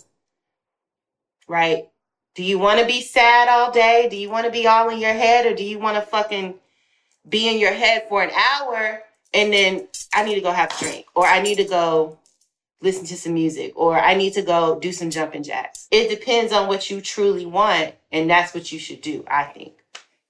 right? 1.48 1.90
Do 2.36 2.44
you 2.44 2.60
want 2.60 2.80
to 2.80 2.86
be 2.86 3.02
sad 3.02 3.50
all 3.50 3.72
day? 3.72 4.08
Do 4.10 4.16
you 4.16 4.30
want 4.30 4.46
to 4.46 4.52
be 4.52 4.66
all 4.68 4.90
in 4.90 5.00
your 5.00 5.14
head 5.14 5.46
or 5.46 5.54
do 5.54 5.64
you 5.64 5.80
want 5.80 5.98
to 5.98 6.02
fucking 6.02 6.56
be 7.28 7.50
in 7.50 7.60
your 7.60 7.74
head 7.74 8.06
for 8.08 8.24
an 8.24 8.32
hour 8.32 9.04
and 9.34 9.52
then 9.54 9.88
I 10.14 10.24
need 10.24 10.36
to 10.36 10.42
go 10.42 10.52
have 10.52 10.72
a 10.72 10.80
drink 10.80 11.06
or 11.16 11.26
I 11.26 11.42
need 11.42 11.56
to 11.56 11.66
go 11.66 12.18
listen 12.82 13.06
to 13.06 13.16
some 13.16 13.34
music 13.34 13.74
or 13.76 14.00
I 14.00 14.16
need 14.16 14.34
to 14.34 14.42
go 14.42 14.80
do 14.80 14.92
some 14.92 15.10
jumping 15.10 15.44
jacks. 15.44 15.88
It 15.92 16.10
depends 16.10 16.52
on 16.52 16.68
what 16.68 16.90
you 16.90 17.02
truly 17.02 17.46
want 17.46 17.94
and 18.12 18.30
that's 18.30 18.54
what 18.54 18.72
you 18.72 18.80
should 18.80 19.02
do, 19.02 19.24
I 19.28 19.44
think. 19.44 19.74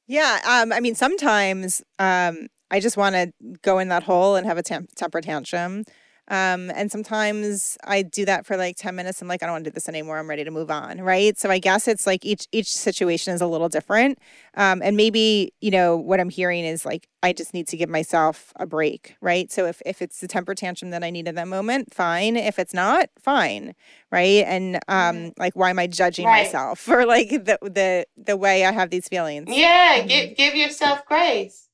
Yeah, 0.08 0.40
um 0.46 0.74
I 0.74 0.80
mean 0.80 0.96
sometimes 0.96 1.82
um 2.00 2.48
I 2.70 2.80
just 2.80 2.98
want 2.98 3.16
to 3.16 3.32
go 3.62 3.80
in 3.80 3.90
that 3.90 4.04
hole 4.04 4.36
and 4.36 4.48
have 4.48 4.58
a 4.58 4.64
temp- 4.64 4.96
temper 4.96 5.22
tantrum. 5.22 5.84
Um, 6.32 6.72
and 6.74 6.90
sometimes 6.90 7.78
I 7.84 8.04
do 8.04 8.24
that 8.24 8.46
for 8.46 8.56
like 8.56 8.78
10 8.78 8.96
minutes. 8.96 9.22
I'm 9.22 9.28
like, 9.28 9.44
I 9.44 9.48
don't 9.48 9.56
want 9.56 9.66
to 9.66 9.70
do 9.70 9.74
this 9.74 9.90
anymore. 9.90 10.18
I'm 10.18 10.30
ready 10.30 10.46
to 10.46 10.50
move 10.50 10.72
on. 10.72 11.02
Right. 11.02 11.38
So 11.38 11.52
I 11.52 11.60
guess 11.60 11.90
it's 11.90 12.08
like 12.08 12.26
each 12.26 12.48
each 12.54 12.74
situation 12.74 13.34
is 13.34 13.42
a 13.42 13.48
little 13.48 13.68
different. 13.68 14.18
Um, 14.56 14.82
and 14.82 14.96
maybe, 14.96 15.54
you 15.60 15.72
know, 15.72 15.98
what 15.98 16.22
I'm 16.22 16.30
hearing 16.30 16.64
is 16.64 16.86
like 16.86 17.10
I 17.22 17.34
just 17.34 17.54
need 17.54 17.68
to 17.68 17.76
give 17.76 17.90
myself 17.90 18.54
a 18.56 18.66
break. 18.66 19.18
Right. 19.20 19.52
So 19.52 19.66
if, 19.66 19.82
if 19.86 20.02
it's 20.02 20.22
the 20.22 20.28
temper 20.30 20.56
tantrum 20.56 20.92
that 20.92 21.04
I 21.04 21.10
need 21.10 21.28
in 21.28 21.36
that 21.36 21.50
moment, 21.50 21.94
fine. 21.94 22.38
If 22.38 22.60
it's 22.60 22.74
not, 22.74 23.10
fine. 23.20 23.76
Right. 24.10 24.46
And 24.48 24.78
um, 24.88 25.16
mm-hmm. 25.16 25.30
like 25.42 25.54
why 25.58 25.70
am 25.70 25.80
I 25.80 25.88
judging 25.88 26.28
right. 26.28 26.46
myself 26.46 26.80
for 26.88 27.06
like 27.06 27.30
the 27.30 27.58
the 27.62 28.06
the 28.16 28.38
way 28.38 28.64
I 28.64 28.72
have 28.72 28.90
these 28.90 29.10
feelings? 29.10 29.50
Yeah, 29.50 29.98
mm-hmm. 29.98 30.08
give 30.08 30.38
give 30.38 30.56
yourself 30.56 31.06
grace. 31.06 31.68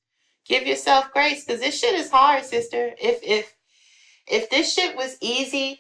Give 0.48 0.66
yourself 0.66 1.12
grace 1.14 1.46
because 1.46 1.62
this 1.62 1.78
shit 1.78 1.94
is 1.94 2.10
hard, 2.10 2.44
sister. 2.44 2.96
If 3.00 3.20
if 3.22 3.57
if 4.28 4.50
this 4.50 4.74
shit 4.74 4.96
was 4.96 5.18
easy, 5.22 5.80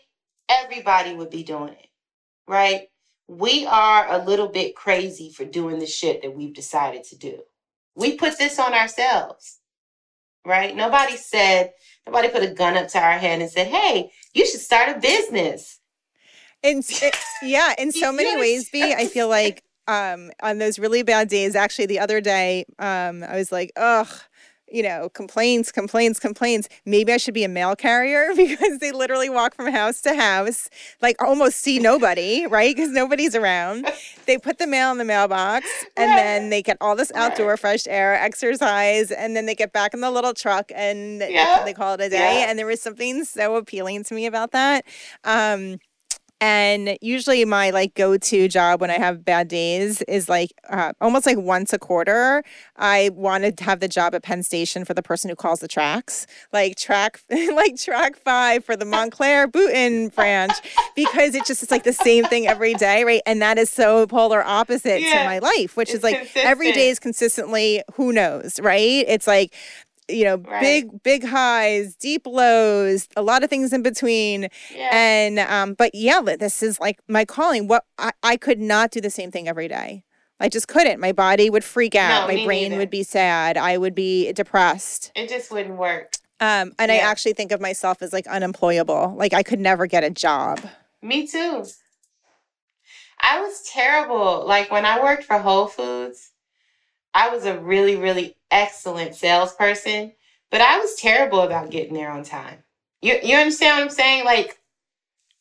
everybody 0.49 1.13
would 1.13 1.29
be 1.29 1.43
doing 1.43 1.73
it, 1.73 1.87
right? 2.47 2.87
We 3.27 3.65
are 3.65 4.09
a 4.09 4.23
little 4.23 4.47
bit 4.47 4.75
crazy 4.75 5.29
for 5.29 5.45
doing 5.45 5.79
the 5.79 5.85
shit 5.85 6.21
that 6.21 6.35
we've 6.35 6.53
decided 6.53 7.03
to 7.05 7.17
do. 7.17 7.39
We 7.95 8.15
put 8.15 8.37
this 8.37 8.57
on 8.59 8.73
ourselves, 8.73 9.59
right? 10.45 10.75
Nobody 10.75 11.17
said, 11.17 11.73
nobody 12.05 12.29
put 12.29 12.43
a 12.43 12.53
gun 12.53 12.77
up 12.77 12.87
to 12.89 12.99
our 12.99 13.17
head 13.17 13.41
and 13.41 13.49
said, 13.49 13.67
hey, 13.67 14.11
you 14.33 14.45
should 14.45 14.61
start 14.61 14.95
a 14.95 14.99
business. 14.99 15.79
And 16.63 16.83
yeah, 17.43 17.73
in 17.77 17.91
so 17.91 18.11
many 18.11 18.37
ways, 18.39 18.69
Bea, 18.69 18.93
I 18.93 19.07
feel 19.07 19.27
like 19.27 19.63
um, 19.87 20.31
on 20.41 20.57
those 20.57 20.79
really 20.79 21.03
bad 21.03 21.27
days, 21.27 21.55
actually, 21.55 21.85
the 21.87 21.99
other 21.99 22.21
day, 22.21 22.65
um, 22.79 23.23
I 23.23 23.35
was 23.35 23.51
like, 23.51 23.71
ugh, 23.75 24.07
you 24.71 24.83
know, 24.83 25.09
complaints, 25.09 25.71
complaints, 25.71 26.19
complaints. 26.19 26.67
Maybe 26.85 27.11
I 27.13 27.17
should 27.17 27.33
be 27.33 27.43
a 27.43 27.49
mail 27.49 27.75
carrier 27.75 28.29
because 28.35 28.79
they 28.79 28.91
literally 28.91 29.29
walk 29.29 29.55
from 29.55 29.71
house 29.71 30.01
to 30.01 30.13
house, 30.13 30.69
like 31.01 31.21
almost 31.21 31.57
see 31.57 31.79
nobody, 31.79 32.45
right? 32.49 32.75
Because 32.75 32.91
nobody's 32.91 33.35
around. 33.35 33.87
They 34.25 34.37
put 34.37 34.57
the 34.57 34.67
mail 34.67 34.91
in 34.91 34.97
the 34.97 35.05
mailbox 35.05 35.67
and 35.95 36.09
then 36.17 36.49
they 36.49 36.61
get 36.61 36.77
all 36.81 36.95
this 36.95 37.11
outdoor 37.13 37.57
fresh 37.57 37.87
air, 37.87 38.13
exercise, 38.15 39.11
and 39.11 39.35
then 39.35 39.45
they 39.45 39.55
get 39.55 39.71
back 39.71 39.93
in 39.93 40.01
the 40.01 40.11
little 40.11 40.33
truck 40.33 40.71
and 40.75 41.19
yeah. 41.19 41.63
they 41.63 41.73
call 41.73 41.93
it 41.93 42.01
a 42.01 42.09
day. 42.09 42.41
Yeah. 42.41 42.49
And 42.49 42.59
there 42.59 42.65
was 42.65 42.81
something 42.81 43.23
so 43.23 43.55
appealing 43.55 44.03
to 44.05 44.13
me 44.13 44.25
about 44.25 44.51
that. 44.51 44.85
Um, 45.23 45.79
and 46.39 46.97
usually 47.01 47.43
my 47.45 47.71
like 47.71 47.95
go-to 47.95 48.47
job 48.47 48.79
when 48.79 48.91
I 48.91 48.99
have 48.99 49.25
bad 49.25 49.47
days 49.47 50.03
is 50.03 50.29
like 50.29 50.53
uh, 50.69 50.93
almost 51.01 51.25
like 51.25 51.37
once 51.37 51.73
a 51.73 51.79
quarter. 51.79 52.43
I 52.75 53.09
wanted 53.13 53.57
to 53.57 53.63
have 53.63 53.79
the 53.79 53.87
job 53.87 54.13
at 54.13 54.23
Penn 54.23 54.43
Station 54.43 54.85
for 54.85 54.93
the 54.93 55.01
person 55.01 55.29
who 55.29 55.35
calls 55.35 55.61
the 55.61 55.67
tracks, 55.67 56.27
like 56.53 56.75
track 56.75 57.21
like 57.29 57.77
track 57.77 58.15
five 58.15 58.63
for 58.63 58.75
the 58.75 58.85
Montclair 58.97 59.47
Boonton 59.47 60.13
branch, 60.13 60.53
because 60.95 61.33
it's 61.33 61.47
just 61.47 61.63
it's 61.63 61.71
like 61.71 61.83
the 61.83 61.93
same 61.93 62.25
thing 62.25 62.47
every 62.47 62.75
day, 62.75 63.03
right? 63.03 63.21
And 63.25 63.41
that 63.41 63.57
is 63.57 63.69
so 63.71 64.05
polar 64.05 64.43
opposite 64.43 65.01
yeah. 65.01 65.19
to 65.19 65.25
my 65.25 65.39
life, 65.39 65.75
which 65.75 65.89
it's 65.89 65.97
is 65.97 66.03
like 66.03 66.17
consistent. 66.17 66.45
every 66.45 66.71
day 66.71 66.89
is 66.89 66.99
consistently 66.99 67.81
who 67.95 68.13
knows, 68.13 68.59
right? 68.59 69.05
It's 69.07 69.25
like 69.25 69.55
you 70.09 70.23
know 70.23 70.37
right. 70.37 70.61
big 70.61 71.03
big 71.03 71.23
highs 71.23 71.95
deep 71.95 72.25
lows 72.25 73.07
a 73.15 73.21
lot 73.21 73.43
of 73.43 73.49
things 73.49 73.73
in 73.73 73.81
between 73.83 74.47
yeah. 74.73 74.89
and 74.91 75.39
um 75.39 75.73
but 75.73 75.91
yeah 75.93 76.21
this 76.21 76.63
is 76.63 76.79
like 76.79 76.99
my 77.07 77.25
calling 77.25 77.67
what 77.67 77.85
I, 77.97 78.11
I 78.23 78.37
could 78.37 78.59
not 78.59 78.91
do 78.91 79.01
the 79.01 79.09
same 79.09 79.31
thing 79.31 79.47
every 79.47 79.67
day 79.67 80.03
I 80.39 80.49
just 80.49 80.67
couldn't. 80.67 80.99
My 80.99 81.13
body 81.13 81.49
would 81.49 81.63
freak 81.63 81.95
out. 81.95 82.29
No, 82.29 82.37
my 82.37 82.45
brain 82.45 82.69
neither. 82.69 82.77
would 82.77 82.91
be 82.91 83.03
sad. 83.03 83.57
I 83.57 83.77
would 83.77 83.95
be 83.95 84.31
depressed. 84.33 85.11
It 85.15 85.29
just 85.29 85.51
wouldn't 85.51 85.77
work. 85.77 86.13
Um, 86.39 86.73
and 86.77 86.91
yeah. 86.91 86.95
I 86.95 86.97
actually 86.97 87.33
think 87.33 87.51
of 87.51 87.59
myself 87.59 88.01
as 88.01 88.13
like 88.13 88.27
unemployable. 88.27 89.15
Like 89.17 89.33
I 89.33 89.41
could 89.41 89.59
never 89.59 89.87
get 89.87 90.03
a 90.03 90.11
job. 90.11 90.59
Me 91.01 91.25
too. 91.25 91.65
I 93.19 93.41
was 93.41 93.63
terrible. 93.63 94.45
Like 94.45 94.69
when 94.69 94.85
I 94.85 95.01
worked 95.01 95.23
for 95.23 95.39
Whole 95.39 95.65
Foods, 95.65 96.31
I 97.13 97.29
was 97.29 97.45
a 97.45 97.59
really, 97.59 97.95
really 97.95 98.35
excellent 98.51 99.15
salesperson, 99.15 100.13
but 100.51 100.61
I 100.61 100.79
was 100.79 100.95
terrible 100.95 101.41
about 101.41 101.71
getting 101.71 101.93
there 101.93 102.11
on 102.11 102.23
time. 102.23 102.59
You 103.01 103.19
you 103.23 103.35
understand 103.35 103.77
what 103.77 103.83
I'm 103.83 103.89
saying? 103.89 104.25
Like, 104.25 104.59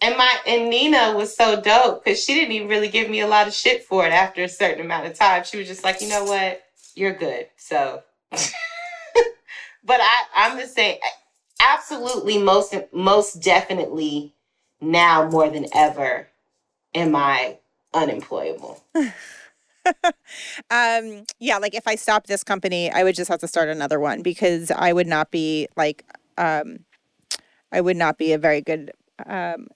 and 0.00 0.16
my 0.16 0.30
and 0.46 0.70
Nina 0.70 1.14
was 1.16 1.34
so 1.34 1.60
dope 1.60 2.04
because 2.04 2.22
she 2.22 2.34
didn't 2.34 2.52
even 2.52 2.68
really 2.68 2.88
give 2.88 3.10
me 3.10 3.20
a 3.20 3.26
lot 3.26 3.46
of 3.46 3.54
shit 3.54 3.84
for 3.84 4.06
it 4.06 4.12
after 4.12 4.42
a 4.42 4.48
certain 4.48 4.84
amount 4.84 5.06
of 5.06 5.14
time. 5.14 5.44
She 5.44 5.58
was 5.58 5.66
just 5.66 5.84
like, 5.84 6.00
you 6.00 6.08
know 6.08 6.24
what, 6.24 6.62
you're 6.94 7.14
good. 7.14 7.48
So, 7.56 8.02
but 8.30 10.00
I 10.00 10.24
I'm 10.34 10.58
just 10.58 10.74
saying, 10.74 10.98
absolutely 11.60 12.38
most 12.38 12.74
most 12.92 13.42
definitely 13.42 14.34
now 14.80 15.28
more 15.28 15.48
than 15.48 15.66
ever 15.74 16.28
am 16.94 17.16
I 17.16 17.58
unemployable. 17.94 18.82
um 20.70 21.24
yeah 21.38 21.58
like 21.58 21.74
if 21.74 21.86
i 21.86 21.94
stopped 21.94 22.26
this 22.28 22.42
company 22.44 22.90
i 22.92 23.02
would 23.04 23.14
just 23.14 23.28
have 23.30 23.40
to 23.40 23.48
start 23.48 23.68
another 23.68 23.98
one 24.00 24.22
because 24.22 24.70
i 24.72 24.92
would 24.92 25.06
not 25.06 25.30
be 25.30 25.68
like 25.76 26.04
um 26.38 26.78
i 27.72 27.80
would 27.80 27.96
not 27.96 28.18
be 28.18 28.32
a 28.32 28.38
very 28.38 28.60
good 28.60 28.90
um 29.26 29.66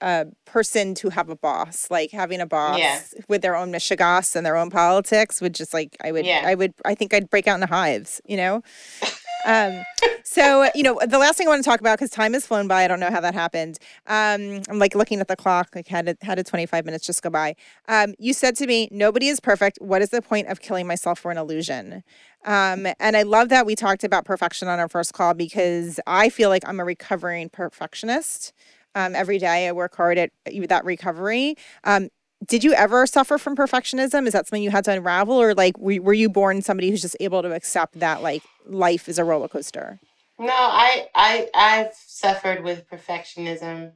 uh, 0.00 0.24
person 0.44 0.94
to 0.94 1.08
have 1.08 1.30
a 1.30 1.36
boss 1.36 1.86
like 1.90 2.10
having 2.10 2.40
a 2.40 2.46
boss 2.46 2.78
Yeah. 2.80 3.22
with 3.28 3.40
their 3.40 3.56
own 3.56 3.72
mishigas 3.72 4.36
and 4.36 4.44
their 4.44 4.56
own 4.56 4.68
politics 4.68 5.40
would 5.40 5.54
just 5.54 5.72
like 5.72 5.96
i 6.04 6.12
would 6.12 6.26
Yeah. 6.26 6.42
i 6.44 6.54
would 6.54 6.74
i 6.84 6.94
think 6.94 7.14
i'd 7.14 7.30
break 7.30 7.46
out 7.48 7.54
into 7.54 7.66
hives 7.68 8.20
you 8.26 8.36
know 8.36 8.62
um 9.44 9.82
so 10.24 10.68
you 10.74 10.82
know 10.82 10.98
the 11.06 11.18
last 11.18 11.36
thing 11.36 11.46
i 11.46 11.50
want 11.50 11.62
to 11.62 11.68
talk 11.68 11.80
about 11.80 11.98
because 11.98 12.10
time 12.10 12.32
has 12.32 12.46
flown 12.46 12.66
by 12.66 12.84
i 12.84 12.88
don't 12.88 13.00
know 13.00 13.10
how 13.10 13.20
that 13.20 13.34
happened. 13.34 13.78
Um 14.06 14.62
i'm 14.68 14.78
like 14.78 14.94
looking 14.94 15.20
at 15.20 15.28
the 15.28 15.36
clock 15.36 15.70
like 15.74 15.88
how 15.88 16.02
did 16.02 16.18
how 16.22 16.34
did 16.34 16.46
25 16.46 16.84
minutes 16.84 17.06
just 17.06 17.22
go 17.22 17.30
by. 17.30 17.54
Um 17.88 18.14
you 18.18 18.32
said 18.32 18.56
to 18.56 18.66
me 18.66 18.88
nobody 18.90 19.28
is 19.28 19.40
perfect. 19.40 19.78
What 19.80 20.02
is 20.02 20.10
the 20.10 20.22
point 20.22 20.48
of 20.48 20.60
killing 20.60 20.86
myself 20.86 21.18
for 21.18 21.30
an 21.30 21.38
illusion? 21.38 22.02
Um 22.44 22.86
and 22.98 23.16
i 23.16 23.22
love 23.22 23.48
that 23.50 23.66
we 23.66 23.74
talked 23.74 24.04
about 24.04 24.24
perfection 24.24 24.68
on 24.68 24.78
our 24.78 24.88
first 24.88 25.12
call 25.12 25.34
because 25.34 26.00
i 26.06 26.28
feel 26.28 26.48
like 26.48 26.66
i'm 26.66 26.80
a 26.80 26.84
recovering 26.84 27.48
perfectionist. 27.48 28.52
Um, 28.96 29.14
every 29.16 29.38
day 29.38 29.68
i 29.68 29.72
work 29.72 29.96
hard 29.96 30.18
at 30.18 30.30
that 30.68 30.84
recovery. 30.84 31.56
Um 31.84 32.08
did 32.46 32.64
you 32.64 32.72
ever 32.74 33.06
suffer 33.06 33.38
from 33.38 33.56
perfectionism? 33.56 34.26
Is 34.26 34.32
that 34.32 34.46
something 34.46 34.62
you 34.62 34.70
had 34.70 34.84
to 34.84 34.92
unravel, 34.92 35.40
or 35.40 35.54
like 35.54 35.78
were, 35.78 36.00
were 36.00 36.12
you 36.12 36.28
born 36.28 36.62
somebody 36.62 36.90
who's 36.90 37.02
just 37.02 37.16
able 37.20 37.42
to 37.42 37.52
accept 37.52 37.98
that 38.00 38.22
like 38.22 38.42
life 38.66 39.08
is 39.08 39.18
a 39.18 39.24
roller 39.24 39.48
coaster? 39.48 39.98
No, 40.38 40.52
I 40.52 41.08
I 41.14 41.48
I've 41.54 41.94
suffered 41.94 42.64
with 42.64 42.88
perfectionism. 42.88 43.92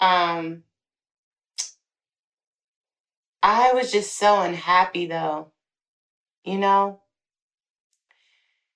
Um 0.00 0.64
I 3.42 3.72
was 3.72 3.90
just 3.90 4.16
so 4.16 4.40
unhappy 4.40 5.06
though. 5.06 5.52
You 6.44 6.58
know? 6.58 7.00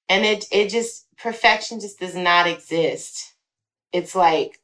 And 0.08 0.24
it 0.24 0.46
it 0.50 0.68
just 0.68 1.06
perfection 1.16 1.80
just 1.80 1.98
does 1.98 2.14
not 2.14 2.46
exist. 2.46 3.34
It's 3.92 4.14
like 4.14 4.60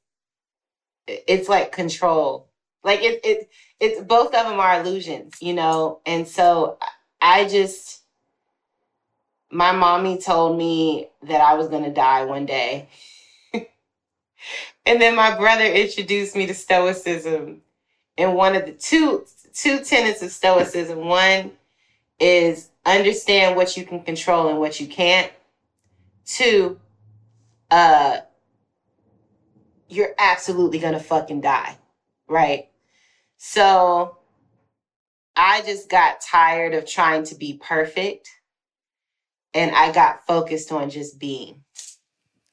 it's 1.06 1.48
like 1.48 1.72
control. 1.72 2.50
Like 2.82 3.02
it 3.02 3.20
it 3.24 3.50
it's 3.80 4.02
both 4.02 4.34
of 4.34 4.46
them 4.46 4.60
are 4.60 4.80
illusions, 4.80 5.36
you 5.40 5.54
know? 5.54 6.00
And 6.06 6.28
so 6.28 6.78
I 7.20 7.46
just 7.46 8.02
my 9.50 9.72
mommy 9.72 10.18
told 10.18 10.56
me 10.56 11.08
that 11.22 11.40
I 11.40 11.54
was 11.54 11.68
going 11.68 11.82
to 11.84 11.90
die 11.90 12.24
one 12.24 12.46
day. 12.46 12.88
and 13.52 15.00
then 15.00 15.16
my 15.16 15.36
brother 15.36 15.64
introduced 15.64 16.36
me 16.36 16.46
to 16.46 16.54
stoicism. 16.54 17.62
And 18.16 18.34
one 18.34 18.54
of 18.54 18.66
the 18.66 18.72
two 18.72 19.24
two 19.54 19.80
tenets 19.80 20.22
of 20.22 20.30
stoicism, 20.30 21.06
one 21.06 21.52
is 22.20 22.68
understand 22.84 23.56
what 23.56 23.76
you 23.76 23.84
can 23.84 24.02
control 24.02 24.48
and 24.48 24.58
what 24.58 24.78
you 24.78 24.86
can't. 24.86 25.32
Two, 26.26 26.78
uh 27.70 28.18
you're 29.88 30.14
absolutely 30.18 30.78
going 30.78 30.92
to 30.92 31.00
fucking 31.00 31.40
die, 31.40 31.76
right? 32.28 32.69
So 33.42 34.18
I 35.34 35.62
just 35.62 35.88
got 35.88 36.20
tired 36.20 36.74
of 36.74 36.84
trying 36.84 37.24
to 37.24 37.34
be 37.34 37.54
perfect 37.60 38.28
and 39.54 39.74
I 39.74 39.92
got 39.92 40.26
focused 40.26 40.70
on 40.70 40.90
just 40.90 41.18
being, 41.18 41.64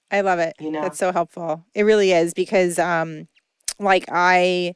I 0.09 0.21
love 0.21 0.39
it. 0.39 0.55
you 0.59 0.71
know. 0.71 0.81
That's 0.81 0.97
so 0.97 1.11
helpful. 1.11 1.65
It 1.75 1.83
really 1.83 2.13
is 2.13 2.33
because, 2.33 2.79
um, 2.79 3.27
like 3.79 4.05
I, 4.09 4.75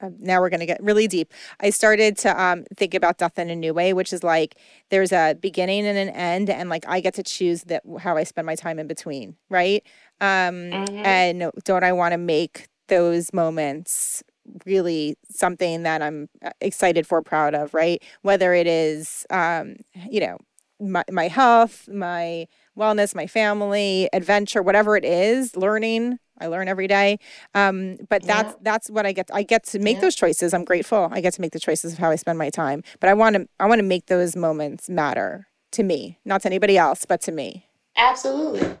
uh, 0.00 0.10
now 0.18 0.40
we're 0.40 0.50
gonna 0.50 0.66
get 0.66 0.82
really 0.82 1.06
deep. 1.06 1.32
I 1.60 1.70
started 1.70 2.18
to 2.18 2.42
um 2.42 2.64
think 2.76 2.92
about 2.94 3.18
death 3.18 3.38
in 3.38 3.48
a 3.48 3.54
new 3.56 3.72
way, 3.72 3.92
which 3.92 4.12
is 4.12 4.24
like 4.24 4.56
there's 4.90 5.12
a 5.12 5.34
beginning 5.40 5.86
and 5.86 5.96
an 5.96 6.08
end, 6.08 6.50
and 6.50 6.68
like 6.68 6.84
I 6.88 6.98
get 7.00 7.14
to 7.14 7.22
choose 7.22 7.62
that 7.64 7.84
how 8.00 8.16
I 8.16 8.24
spend 8.24 8.44
my 8.46 8.56
time 8.56 8.80
in 8.80 8.88
between, 8.88 9.36
right? 9.48 9.84
Um, 10.20 10.56
Mhm. 10.72 11.06
and 11.06 11.52
don't 11.64 11.84
I 11.84 11.92
want 11.92 12.12
to 12.12 12.18
make 12.18 12.66
those 12.88 13.32
moments 13.32 14.24
really 14.66 15.16
something 15.30 15.82
that 15.82 16.02
I'm 16.02 16.28
uh, 16.44 16.50
excited 16.60 17.06
for, 17.06 17.22
proud 17.22 17.54
of, 17.54 17.74
right? 17.74 18.02
Whether 18.22 18.54
it 18.54 18.66
is, 18.66 19.26
um, 19.30 19.76
you 20.10 20.20
know, 20.20 20.38
my, 20.80 21.04
my 21.10 21.28
health, 21.28 21.88
my 21.88 22.46
wellness, 22.76 23.14
my 23.14 23.26
family, 23.26 24.08
adventure, 24.12 24.62
whatever 24.62 24.96
it 24.96 25.04
is, 25.04 25.56
learning. 25.56 26.18
I 26.40 26.48
learn 26.48 26.66
every 26.66 26.88
day. 26.88 27.18
Um, 27.54 27.98
but 28.08 28.24
that's 28.24 28.50
Yeah. 28.54 28.58
that's 28.62 28.90
what 28.90 29.06
I 29.06 29.12
get. 29.12 29.30
I 29.32 29.44
get 29.44 29.64
to 29.66 29.78
make 29.78 29.96
Yeah. 29.98 30.00
those 30.00 30.16
choices. 30.16 30.52
I'm 30.52 30.64
grateful. 30.64 31.08
I 31.12 31.20
get 31.20 31.34
to 31.34 31.40
make 31.40 31.52
the 31.52 31.60
choices 31.60 31.92
of 31.92 31.98
how 31.98 32.10
I 32.10 32.16
spend 32.16 32.36
my 32.38 32.50
time. 32.50 32.82
But 32.98 33.10
I 33.10 33.14
want 33.14 33.36
to 33.36 33.46
I 33.60 33.66
want 33.66 33.78
to 33.78 33.84
make 33.84 34.06
those 34.06 34.34
moments 34.34 34.88
matter 34.88 35.46
to 35.72 35.82
me, 35.84 36.18
not 36.24 36.42
to 36.42 36.48
anybody 36.48 36.76
else, 36.76 37.04
but 37.04 37.20
to 37.22 37.32
me. 37.32 37.66
Absolutely. 37.96 38.76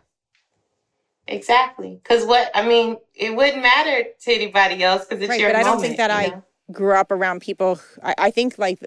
Exactly. 1.28 2.00
Because 2.02 2.26
what, 2.26 2.50
I 2.54 2.66
mean, 2.66 2.96
it 3.14 3.34
wouldn't 3.34 3.62
matter 3.62 4.04
to 4.22 4.32
anybody 4.32 4.82
else 4.82 5.04
because 5.04 5.22
it's 5.22 5.30
Right, 5.30 5.40
your 5.40 5.50
but 5.50 5.56
I 5.56 5.62
don't 5.62 5.80
think 5.80 5.96
that 5.96 6.10
I 6.10 6.28
know? 6.28 6.42
grew 6.72 6.94
up 6.94 7.10
around 7.12 7.40
people. 7.42 7.80
I, 8.02 8.14
I 8.18 8.30
think 8.30 8.58
like 8.58 8.78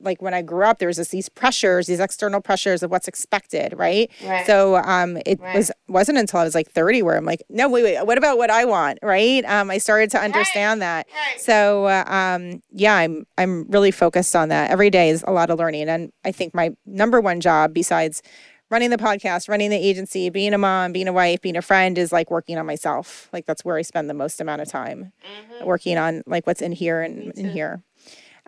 like 0.00 0.20
when 0.20 0.34
I 0.34 0.42
grew 0.42 0.64
up, 0.64 0.78
there 0.78 0.88
was 0.88 0.96
these 1.08 1.28
pressures, 1.28 1.86
these 1.86 2.00
external 2.00 2.40
pressures 2.40 2.82
of 2.82 2.90
what's 2.90 3.08
expected, 3.08 3.72
right? 3.76 4.10
Right. 4.24 4.44
So 4.44 4.76
um, 4.76 5.16
it 5.24 5.40
Right. 5.40 5.54
was 5.54 5.70
wasn't 5.88 6.18
until 6.18 6.40
I 6.40 6.44
was 6.44 6.54
like 6.54 6.70
30 6.70 7.02
where 7.02 7.16
I'm 7.16 7.24
like, 7.24 7.42
no, 7.48 7.68
wait, 7.68 7.84
wait, 7.84 8.02
what 8.06 8.18
about 8.18 8.38
what 8.38 8.50
I 8.50 8.64
want, 8.64 8.98
right? 9.02 9.44
Um, 9.46 9.70
I 9.70 9.78
started 9.78 10.10
to 10.10 10.18
understand 10.20 10.82
that. 10.82 11.06
Right. 11.08 11.40
So 11.40 11.86
uh, 11.86 12.04
um, 12.06 12.62
yeah, 12.70 12.96
I'm 12.96 13.26
I'm 13.38 13.64
really 13.70 13.92
focused 13.92 14.36
on 14.36 14.50
that. 14.50 14.70
Every 14.70 14.90
day 14.90 15.08
is 15.08 15.24
a 15.26 15.32
lot 15.32 15.50
of 15.50 15.58
learning, 15.58 15.88
and 15.88 16.12
I 16.24 16.32
think 16.32 16.54
my 16.54 16.70
number 16.84 17.20
one 17.20 17.40
job 17.40 17.72
besides 17.72 18.22
running 18.70 18.90
the 18.90 18.96
podcast, 18.98 19.48
running 19.48 19.70
the 19.70 19.76
agency, 19.76 20.30
being 20.30 20.54
a 20.54 20.58
mom, 20.58 20.92
being 20.92 21.08
a 21.08 21.12
wife, 21.12 21.40
being 21.40 21.56
a 21.56 21.62
friend 21.62 21.96
is 21.98 22.12
like 22.12 22.30
working 22.30 22.58
on 22.58 22.66
myself. 22.66 23.28
Like 23.32 23.46
that's 23.46 23.64
where 23.64 23.76
I 23.76 23.82
spend 23.82 24.08
the 24.10 24.14
most 24.14 24.40
amount 24.40 24.62
of 24.62 24.68
time 24.68 25.12
Mhm. 25.60 25.64
working 25.66 25.96
on 25.98 26.22
like 26.26 26.46
what's 26.46 26.62
in 26.62 26.72
here 26.72 27.00
and 27.02 27.32
in 27.32 27.50
here. 27.50 27.82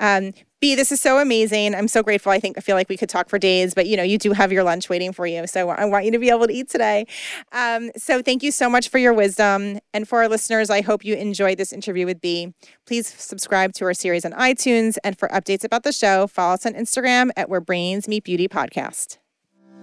Um, 0.02 0.33
Bea, 0.61 0.74
this 0.74 0.90
is 0.92 1.00
so 1.00 1.18
amazing. 1.18 1.74
I'm 1.74 1.88
so 1.88 2.02
grateful. 2.02 2.33
I 2.33 2.40
think 2.40 2.56
I 2.56 2.62
feel 2.62 2.74
like 2.74 2.88
we 2.88 2.96
could 2.96 3.11
talk 3.11 3.28
for 3.28 3.38
days, 3.38 3.74
but 3.74 3.87
you 3.87 3.98
know, 3.98 4.02
you 4.02 4.16
do 4.16 4.33
have 4.33 4.50
your 4.50 4.62
lunch 4.64 4.88
waiting 4.88 5.12
for 5.12 5.26
you. 5.26 5.46
So 5.46 5.68
I 5.68 5.85
want 5.85 6.06
you 6.06 6.11
to 6.12 6.18
be 6.18 6.30
able 6.30 6.46
to 6.46 6.52
eat 6.54 6.70
today. 6.70 7.06
Um, 7.52 7.90
so 7.98 8.22
thank 8.22 8.42
you 8.42 8.50
so 8.50 8.70
much 8.70 8.88
for 8.88 8.96
your 8.96 9.12
wisdom. 9.12 9.78
And 9.92 10.09
for 10.09 10.20
our 10.22 10.28
listeners, 10.28 10.70
I 10.70 10.80
hope 10.80 11.04
you 11.04 11.14
enjoyed 11.16 11.59
this 11.59 11.70
interview 11.72 12.06
with 12.06 12.20
Bea. 12.22 12.54
Please 12.87 13.06
subscribe 13.06 13.74
to 13.74 13.85
our 13.85 13.94
series 13.94 14.24
on 14.24 14.33
iTunes. 14.33 14.96
And 15.04 15.18
for 15.18 15.28
updates 15.28 15.64
about 15.64 15.83
the 15.83 15.92
show, 15.92 16.26
follow 16.26 16.54
us 16.54 16.64
on 16.64 16.72
Instagram 16.74 17.30
at 17.37 17.50
Where 17.50 17.61
Brains 17.61 18.09
Meet 18.09 18.24
Beauty 18.24 18.48
Podcast. 18.48 19.18